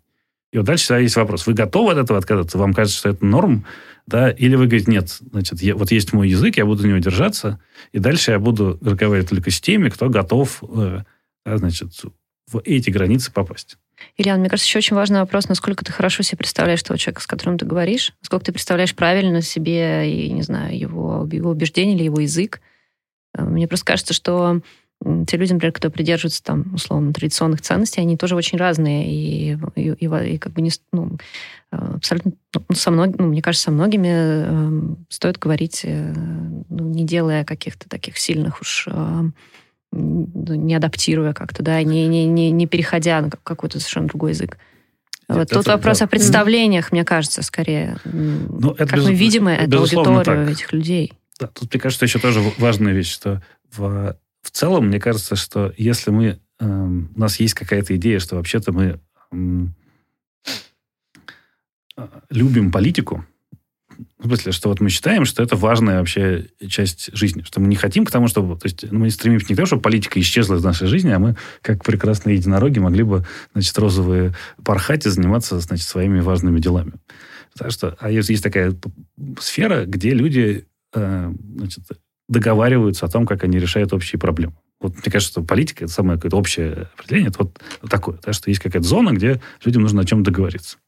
[0.53, 1.47] И вот дальше всегда есть вопрос.
[1.47, 2.57] Вы готовы от этого отказаться?
[2.57, 3.67] Вам кажется, что это норм?
[4.07, 4.31] Да?
[4.31, 7.61] Или вы говорите, нет, значит, я, вот есть мой язык, я буду на него держаться,
[7.93, 11.03] и дальше я буду разговаривать только с теми, кто готов, э,
[11.45, 11.93] значит,
[12.51, 13.77] в эти границы попасть.
[14.17, 17.27] Ильян, мне кажется, еще очень важный вопрос, насколько ты хорошо себе представляешь того человека, с
[17.27, 22.05] которым ты говоришь, насколько ты представляешь правильно себе, и, не знаю, его, его убеждения или
[22.05, 22.61] его язык.
[23.39, 24.61] Э, мне просто кажется, что
[25.29, 29.09] те люди, например, которые придерживаются там, условно, традиционных ценностей, они тоже очень разные.
[29.09, 31.17] И, и, и, и как бы не, ну,
[31.71, 36.13] абсолютно ну, со многими, ну, мне кажется, со многими э, стоит говорить, э,
[36.69, 39.23] ну, не делая каких-то таких сильных уж э,
[39.93, 44.59] не адаптируя как-то, да, не, не, не, не переходя на какой-то совершенно другой язык.
[45.29, 46.07] Вот это, тут вопрос да.
[46.07, 47.99] о представлениях, мне кажется, скорее.
[48.05, 50.51] Ну, это как без, мы видим эту аудиторию так.
[50.51, 51.13] этих людей.
[51.39, 55.73] Да, тут, мне кажется, еще тоже важная вещь, что в в целом, мне кажется, что
[55.77, 56.41] если мы...
[56.59, 59.01] Э, у нас есть какая-то идея, что вообще-то мы
[61.97, 63.27] э, любим политику,
[64.19, 67.77] в смысле, что вот мы считаем, что это важная вообще часть жизни, что мы не
[67.77, 68.59] хотим к тому, чтобы...
[68.59, 71.19] То есть ну, мы стремимся не к тому, чтобы политика исчезла из нашей жизни, а
[71.19, 74.35] мы, как прекрасные единороги, могли бы, значит, розовые
[74.65, 76.95] порхать и заниматься, значит, своими важными делами.
[77.57, 78.75] Так что, а есть, есть такая
[79.41, 81.85] сфера, где люди значит,
[82.29, 84.55] договариваются о том, как они решают общие проблемы.
[84.81, 87.59] Вот мне кажется, что политика это самое какое-то общее определение, это вот
[87.91, 90.79] такое, да, что есть какая-то зона, где людям нужно о чем договориться.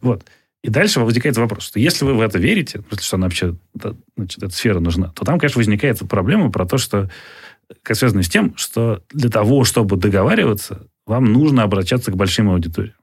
[0.00, 0.24] Вот.
[0.62, 3.56] И дальше возникает вопрос, что если вы в это верите, что она вообще,
[4.16, 7.10] значит, эта сфера нужна, то там, конечно, возникает проблема про то, что
[7.82, 12.96] как связано с тем, что для того, чтобы договариваться, вам нужно обращаться к большим аудиториям.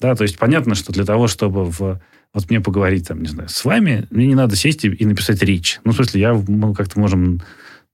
[0.00, 2.00] Да, то есть понятно, что для того, чтобы в
[2.32, 5.42] вот мне поговорить, там, не знаю, с вами, мне не надо сесть и, и написать
[5.42, 5.80] речь.
[5.84, 7.42] Ну, в смысле, я, мы как-то можем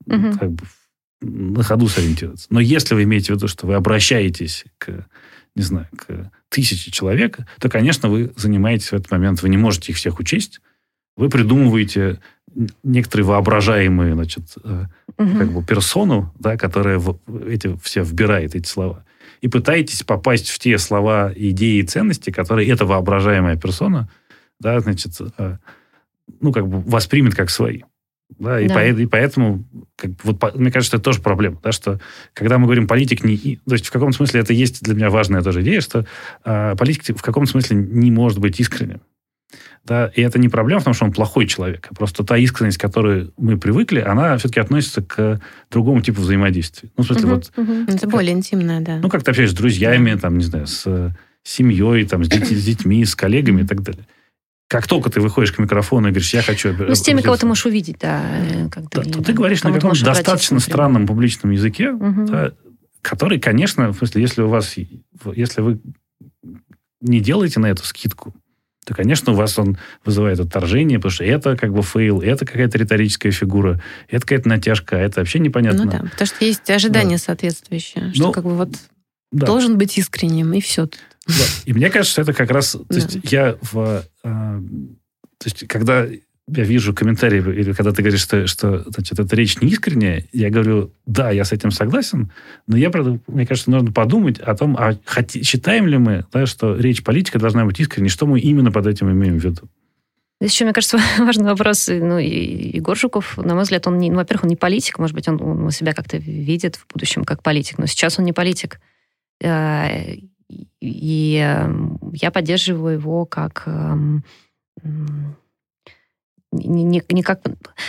[0.07, 0.39] угу.
[0.39, 0.64] как бы,
[1.20, 2.49] на ходу сориентироваться.
[2.51, 5.07] Но если вы имеете в виду, что вы обращаетесь к,
[5.55, 9.93] не знаю, к тысяче человек, то, конечно, вы занимаетесь в этот момент, вы не можете
[9.93, 10.61] их всех учесть,
[11.16, 12.20] вы придумываете
[12.83, 14.87] некоторые воображаемые, значит, угу.
[15.16, 19.05] как бы персону, да, которая в, эти все вбирает эти слова,
[19.41, 24.09] и пытаетесь попасть в те слова, идеи и ценности, которые эта воображаемая персона
[24.63, 25.59] да, значит, э,
[26.41, 27.83] ну, как бы воспримет как свои.
[28.39, 28.75] Да, и, да.
[28.75, 29.65] По, и поэтому,
[29.97, 32.01] как, вот, по, мне кажется, это тоже проблема, да, что
[32.33, 33.37] когда мы говорим политик не...
[33.37, 36.07] То есть в каком смысле это есть для меня важная тоже идея, что
[36.45, 39.03] э, политик в каком смысле не может быть искренним.
[39.85, 41.89] Да, и это не проблема в том, что он плохой человек.
[41.91, 45.41] А просто та искренность, к которой мы привыкли, она все-таки относится к
[45.71, 46.89] другому типу взаимодействия.
[46.97, 47.53] Ну, в смысле, угу, вот...
[47.57, 47.73] Угу.
[47.89, 48.99] Это как, более интимное, да.
[48.99, 50.21] Ну, как ты общаешься с друзьями, да.
[50.21, 54.07] там, не знаю, с семьей, там, с, с детьми, с коллегами и так далее.
[54.73, 56.73] Как только ты выходишь к микрофону и говоришь, я хочу...
[56.73, 58.23] Ну, с теми, кого ты можешь увидеть, да.
[58.41, 62.25] Э, когда да то ты говоришь на каком-то достаточно странном публичном языке, угу.
[62.25, 62.53] да,
[63.03, 64.75] который, конечно, в смысле, если у вас...
[65.35, 65.79] Если вы
[67.03, 68.33] не делаете на эту скидку,
[68.87, 72.79] то, конечно, у вас он вызывает отторжение, потому что это как бы fail, это какая-то
[72.79, 75.85] риторическая фигура, это какая-то натяжка, это вообще непонятно.
[75.85, 77.23] Ну да, потому что есть ожидания да.
[77.23, 78.70] соответствующие, что ну, как бы вот
[79.33, 79.47] да.
[79.47, 80.89] должен быть искренним, и все.
[81.64, 82.73] И мне кажется, что это как раз...
[82.73, 84.05] То есть я в...
[84.25, 84.61] Э,
[85.39, 86.07] то есть когда
[86.49, 90.51] я вижу комментарии, или когда ты говоришь, что, что значит, эта речь не искренняя, я
[90.51, 92.33] говорю, да, я с этим согласен,
[92.66, 96.47] но я, правда, мне кажется, нужно подумать о том, а хоти, считаем ли мы, да,
[96.47, 99.68] что речь политика должна быть искренней, что мы именно под этим имеем в виду.
[100.41, 101.89] Здесь еще, мне кажется, важный вопрос.
[101.89, 105.29] Ну, Егор Жуков, на мой взгляд, он, не, ну, во-первых, он не политик, может быть,
[105.29, 108.81] он, он себя как-то видит в будущем как политик, но сейчас он не политик.
[110.53, 114.25] Э, и эм, я поддерживаю его как эм,
[116.53, 117.41] не, не, не как...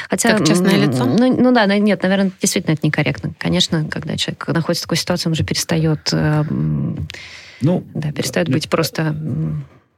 [0.09, 1.05] Хотя, как частное лицо?
[1.05, 3.33] Ну, ну да, нет, наверное, действительно это некорректно.
[3.37, 6.43] Конечно, когда человек находится в такой ситуации, он уже перестает, э,
[7.61, 9.15] ну, да, перестает да, быть просто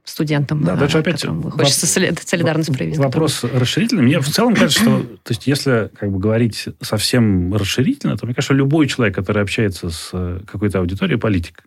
[0.04, 2.98] студентом, да, дальше опять хочется воп- солидарность проявить.
[2.98, 4.04] Вопрос расширительный.
[4.04, 8.36] Мне в целом кажется, что то есть, если как бы говорить совсем расширительно, то мне
[8.36, 11.64] кажется, любой человек, который общается с э, какой-то аудиторией, политик.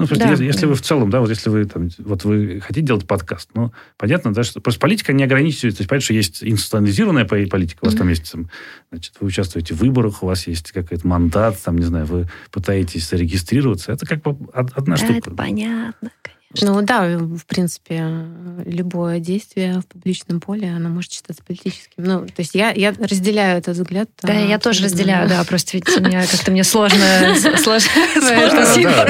[0.00, 0.30] Ну, просто Да.
[0.30, 3.50] если, если вы в целом, да, вот если вы там, вот вы хотите делать подкаст,
[3.54, 7.46] ну, понятно, да, что просто политика не ограничивается, то есть, понятно, что есть институционализированная по-
[7.48, 8.48] политика, у вас там есть, там,
[8.90, 13.08] значит, вы участвуете в выборах, у вас есть какой-то мандат, там, не знаю, вы пытаетесь
[13.08, 15.14] зарегистрироваться, это как бы од- одна Да, штука.
[15.18, 16.39] это понятно, конечно.
[16.60, 18.26] Ну да, в принципе,
[18.64, 22.02] любое действие в публичном поле, оно может считаться политическим.
[22.02, 24.10] Ну, то есть я, я разделяю этот взгляд.
[24.22, 24.84] Да, я тоже абсолютно.
[24.84, 26.98] разделяю, да, просто ведь у меня как-то мне сложно,
[27.56, 27.90] сложно.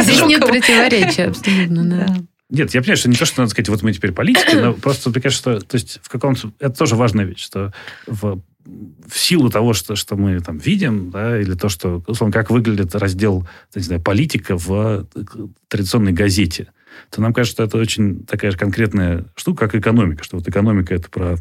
[0.03, 2.07] Здесь нет противоречия абсолютно, да.
[2.07, 2.17] Да.
[2.51, 5.11] Нет, я понимаю, что не то, что надо сказать, вот мы теперь политики, но просто
[5.11, 6.53] мне кажется, что то есть в каком-то...
[6.59, 7.73] Это тоже важная вещь, что
[8.07, 12.51] в, в силу того, что, что мы там видим, да, или то, что, условно, как
[12.51, 15.23] выглядит раздел, не знаю, политика в э,
[15.69, 16.73] традиционной газете,
[17.11, 20.95] то нам кажется, что это очень такая же конкретная штука, как экономика, что вот экономика
[20.95, 21.37] это про,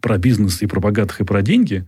[0.00, 1.86] про бизнес и про богатых, и про деньги,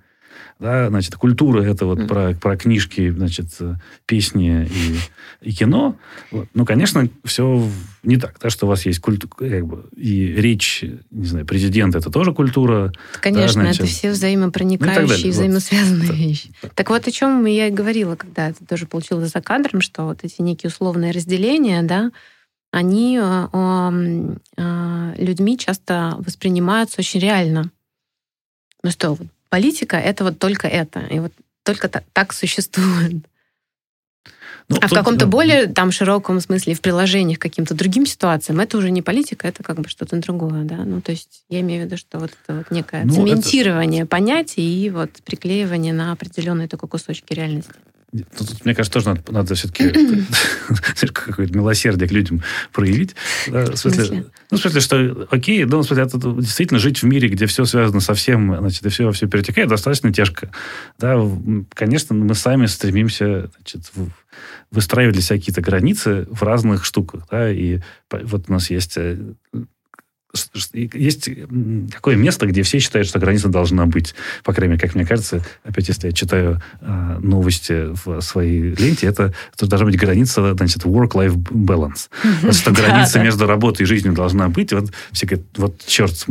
[0.58, 2.08] да, значит, культура это вот Мгм.
[2.08, 3.76] про, про книжки, значит, э,
[4.06, 5.96] песни и, и кино.
[6.30, 6.48] Вот.
[6.52, 7.66] Ну, конечно, все
[8.02, 11.98] не так, да, что у вас есть культура, как бы, и речь, не знаю, президента,
[11.98, 12.92] это тоже культура.
[13.20, 15.32] Конечно, значит, это все ну взаимопроникающие, далее, вот.
[15.32, 16.14] взаимосвязанные Да.
[16.14, 16.52] вещи.
[16.74, 20.24] Так вот, о чем я и говорила, когда это тоже получилось за кадром, что вот
[20.24, 22.10] эти некие условные разделения, да,
[22.70, 27.70] они м, э, людьми часто воспринимаются очень реально.
[28.82, 29.16] Ну что,
[29.48, 31.32] политика— это вот только это, и вот
[31.64, 33.24] только та- так существует.
[34.68, 38.60] Ну, А в каком-то ну, более там широком смысле, в приложениях к каким-то другим ситуациям,
[38.60, 40.76] это уже не политика, это как бы что-то другое, да.
[40.76, 44.06] Ну, то есть я имею в виду, что вот это вот некое Ну, это- цементирование
[44.06, 47.72] понятий и вот приклеивание на определенные только кусочки реальности.
[48.12, 49.92] Тут, мне кажется, тоже надо, надо все-таки
[51.12, 52.42] какое-то милосердие к людям
[52.72, 53.14] проявить.
[53.46, 57.06] Да, в, смысле, ну, в смысле, что окей, ну, в смысле, это действительно жить в
[57.06, 60.50] мире, где все связано со всем, значит, и все во все перетекает, достаточно тяжко.
[60.98, 61.24] Да,
[61.74, 63.92] конечно, мы сами стремимся значит,
[64.72, 67.26] выстраивать для себя какие-то границы в разных штуках.
[67.30, 67.78] Да, и
[68.10, 69.18] вот у нас есть э,
[70.74, 71.28] есть
[71.92, 74.14] такое место, где все считают, что граница должна быть.
[74.44, 79.06] По крайней мере, как мне кажется, опять, если я читаю э, новости в своей ленте,
[79.06, 82.08] это, это должна быть граница, значит, work-life balance.
[82.52, 84.72] Что граница между работой и жизнью должна быть.
[84.72, 86.26] Вот все говорят, вот черт,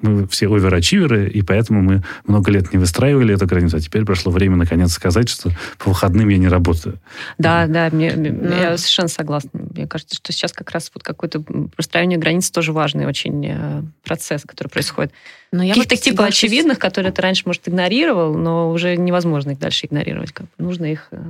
[0.00, 4.30] мы, все оверачиверы, и поэтому мы много лет не выстраивали эту границу, а теперь пришло
[4.32, 7.00] время, наконец, сказать, что по выходным я не работаю.
[7.38, 8.48] Да, да, мне- мне- Ну.
[8.56, 9.50] я совершенно согласна.
[9.52, 11.40] Мне кажется, что сейчас как раз вот какое-то
[11.74, 15.12] простраивание границ тоже важный очень э, процесс, который происходит.
[15.52, 16.34] Но я Каких-то вот типа соглашусь.
[16.44, 20.32] очевидных, которые ты раньше, может, игнорировал, но уже невозможно их дальше игнорировать.
[20.32, 20.52] Как бы.
[20.64, 21.22] Нужно их э,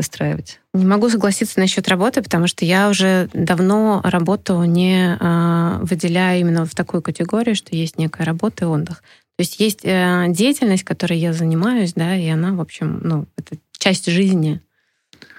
[0.00, 0.60] выстраивать.
[0.72, 6.64] Не могу согласиться насчет работы, потому что я уже давно работу не а, выделяю именно
[6.64, 9.02] в такую категорию, что есть некая работа и отдых.
[9.36, 13.56] То есть есть э, деятельность, которой я занимаюсь, да, и она, в общем, ну, это
[13.78, 14.60] часть жизни.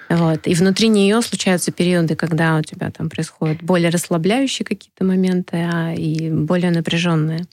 [0.08, 0.46] Вот.
[0.46, 5.94] И внутри нее случаются периоды, когда у тебя там происходят более расслабляющие какие-то моменты, а
[5.94, 7.46] и более напряженные.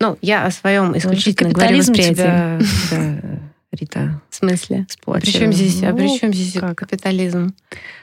[0.00, 2.14] Ну, я о своем исключительно говорю Капитализм восприятии.
[2.14, 3.40] тебя, да,
[3.72, 4.86] Рита, В смысле?
[4.88, 5.30] А сплотил.
[5.32, 6.78] при чем здесь, а Ну, при чем здесь как?
[6.78, 7.54] капитализм?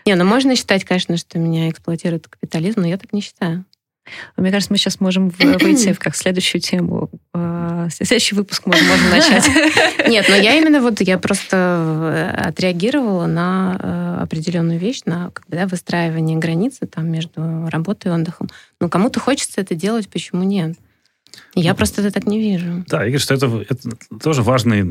[0.05, 3.66] Не, ну можно считать, конечно, что меня эксплуатирует капитализм, но я так не считаю.
[4.38, 7.09] Мне кажется, мы сейчас можем в- выйти в как следующую тему.
[7.34, 9.47] Э, Следующий выпуск можно, можно начать.
[10.07, 11.57] Нет, но я именно вот, я просто
[12.38, 13.80] э, отреагировала на
[14.20, 18.49] э, определенную вещь, на как бы, да, выстраивание границы там между работой и отдыхом.
[18.80, 20.76] Ну, кому-то хочется это делать, почему нет?
[21.55, 22.86] Я Ну, просто это так не вижу.
[22.88, 23.89] Да, я говорю, что это, это
[24.22, 24.84] тоже важный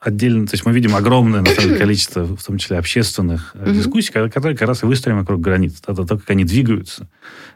[0.00, 3.74] отдельно, то есть мы видим огромное на самом деле, количество, в том числе общественных Мгм.
[3.74, 7.08] дискуссий, ко- которые как раз и выстроены вокруг границ, да, то, то, как они двигаются,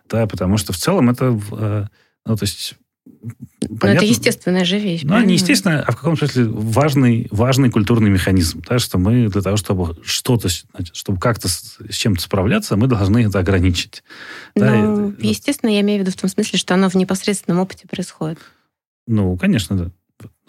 [0.08, 1.84] да, потому что в целом это, э,
[2.26, 2.74] ну, то есть
[3.68, 5.02] Но понятно- это естественная же вещь.
[5.02, 9.42] Ну, не естественно, а в каком смысле важный, важный культурный механизм, да, что мы для
[9.42, 14.04] того, чтобы что-то, значит, чтобы как-то с, с чем-то справляться, мы должны это ограничить.
[14.54, 17.88] Да, Ну, естественно, я имею в виду в том смысле, что оно в непосредственном опыте
[17.88, 18.38] происходит.
[19.08, 19.90] Ну, конечно, да.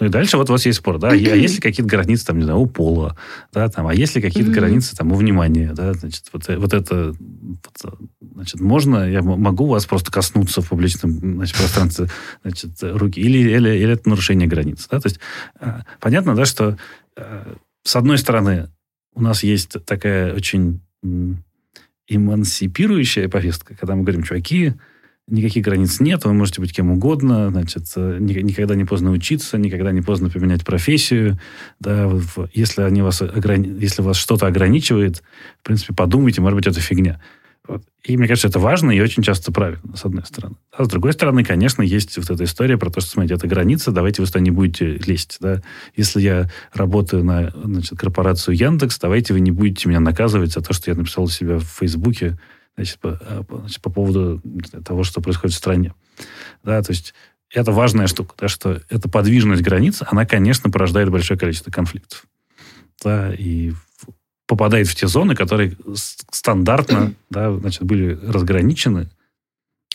[0.03, 2.37] Ну и дальше вот у вас есть спор, да, а есть ли какие-то границы, там,
[2.37, 3.15] не знаю, у пола,
[3.53, 4.59] да, там, а есть ли какие-то Мгм.
[4.59, 7.95] границы, там, у внимания, да, значит, вот, э- вот это, вот,
[8.33, 12.09] значит, можно, я могу вас просто коснуться в публичном, значит, пространстве,
[12.43, 15.21] значит, руки, или, или, или это нарушение границ, да, то есть
[15.61, 16.77] э, понятно, да, что
[17.15, 18.67] э, с одной стороны
[19.15, 20.81] у нас есть такая очень
[22.09, 24.73] эмансипирующая повестка, когда мы говорим, чуваки,
[25.27, 29.57] никаких границ нет, вы можете быть кем угодно, значит, э, ни- никогда не поздно учиться,
[29.57, 31.39] никогда не поздно поменять профессию,
[31.79, 32.11] да,
[32.53, 35.23] если, они вас ограни- если вас что-то ограничивает,
[35.61, 37.21] в принципе, подумайте, может быть, это фигня.
[37.65, 37.81] Вот.
[38.03, 40.57] И мне кажется, это важно и очень часто правильно, с одной стороны.
[40.75, 43.91] А с другой стороны, конечно, есть вот эта история про то, что, смотрите, это граница,
[43.91, 45.37] давайте вы сюда не будете лезть.
[45.39, 45.61] Да?
[45.95, 50.73] Если я работаю на значит, корпорацию Яндекс, давайте вы не будете меня наказывать за то,
[50.73, 52.37] что я написал у себя в Фейсбуке
[52.75, 54.41] значит, по, а, значит, по поводу
[54.85, 55.93] того, что происходит в стране.
[56.63, 57.13] Да, то есть
[57.51, 62.25] это важная штука, да, что эта подвижность границ, она, конечно, порождает большое количество конфликтов.
[63.03, 63.73] Да, и
[64.47, 69.09] попадает в те зоны, которые стандартно да, значит, были разграничены.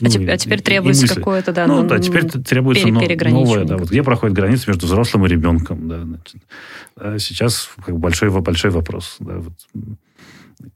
[0.00, 3.88] А, ну, теперь, а теперь требуется какое-то, да, ну, да, теперь требуется новое, да, вот
[3.90, 6.42] где проходит граница между взрослым и ребенком, да, значит,
[7.20, 9.54] сейчас как большой большой вопрос, да, вот,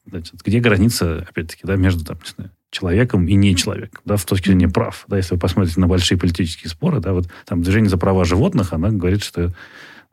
[0.06, 4.24] значит, где граница, опять-таки, да, между там, не знаю, человеком и не человеком, да, в
[4.24, 7.90] точке зрения прав, да, если вы посмотрите на большие политические споры, да, вот там движение
[7.90, 9.54] за права животных, она говорит, что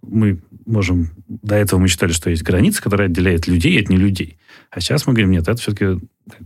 [0.01, 1.09] мы можем...
[1.27, 4.37] До этого мы считали, что есть граница, которая отделяет людей от не людей.
[4.71, 5.99] А сейчас мы говорим, нет, это все-таки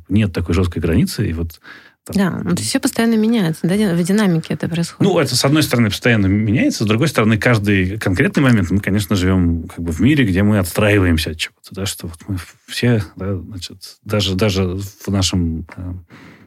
[0.09, 1.59] нет такой жесткой границы, и вот
[2.05, 2.15] там.
[2.15, 5.11] Да, ну, все постоянно меняется, да, в динамике это происходит.
[5.11, 9.15] Ну, это, с одной стороны, постоянно меняется, с другой стороны, каждый конкретный момент, мы, конечно,
[9.15, 12.37] живем как бы в мире, где мы отстраиваемся от чего-то, да, что вот мы
[12.67, 15.93] все, да, значит, даже, даже в нашем э,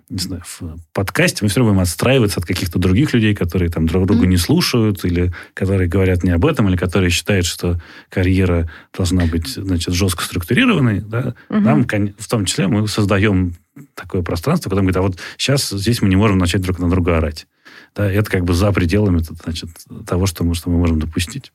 [0.08, 3.86] не знаю, в подкасте мы все равно будем отстраиваться от каких-то других людей, которые там
[3.86, 4.28] друг друга mm-hmm.
[4.28, 9.48] не слушают, или которые говорят не об этом, или которые считают, что карьера должна быть,
[9.48, 11.60] значит, жестко структурированной, да, mm-hmm.
[11.60, 11.86] нам,
[12.18, 13.56] в том числе, мы создаем
[13.94, 16.88] такое пространство, когда мы говорим, а вот сейчас здесь мы не можем начать друг на
[16.88, 17.46] друга орать.
[17.94, 19.70] Да, это как бы за пределами значит,
[20.06, 21.52] того, что мы, что мы можем допустить.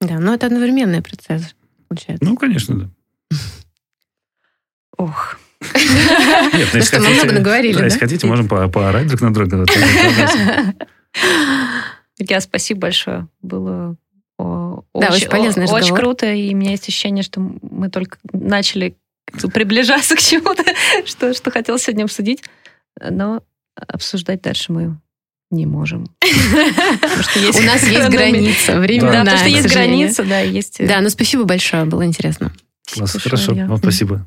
[0.00, 1.54] Да, но это одновременный процесс,
[1.88, 2.24] получается.
[2.24, 2.90] Ну, конечно, да.
[4.98, 5.38] Ох,
[5.74, 7.84] нет, ну, если мы много наговорили, да?
[7.84, 9.66] Если хотите, можем поорать друг на друга.
[12.18, 13.28] Я спасибо большое.
[13.40, 13.96] Было
[14.38, 15.82] да, очень, полезный разговор.
[15.82, 18.96] Очень круто, и у меня есть ощущение, что мы только начали
[19.54, 20.64] приближаться к чему-то,
[21.04, 22.42] что, что хотел сегодня обсудить,
[23.00, 23.42] но
[23.74, 24.98] обсуждать дальше мы
[25.50, 26.06] не можем.
[26.24, 30.86] У нас есть граница временная, Да, потому что есть граница, да, есть...
[30.86, 32.52] Да, ну спасибо большое, было интересно.
[32.92, 34.26] Класс, хорошо, вам спасибо.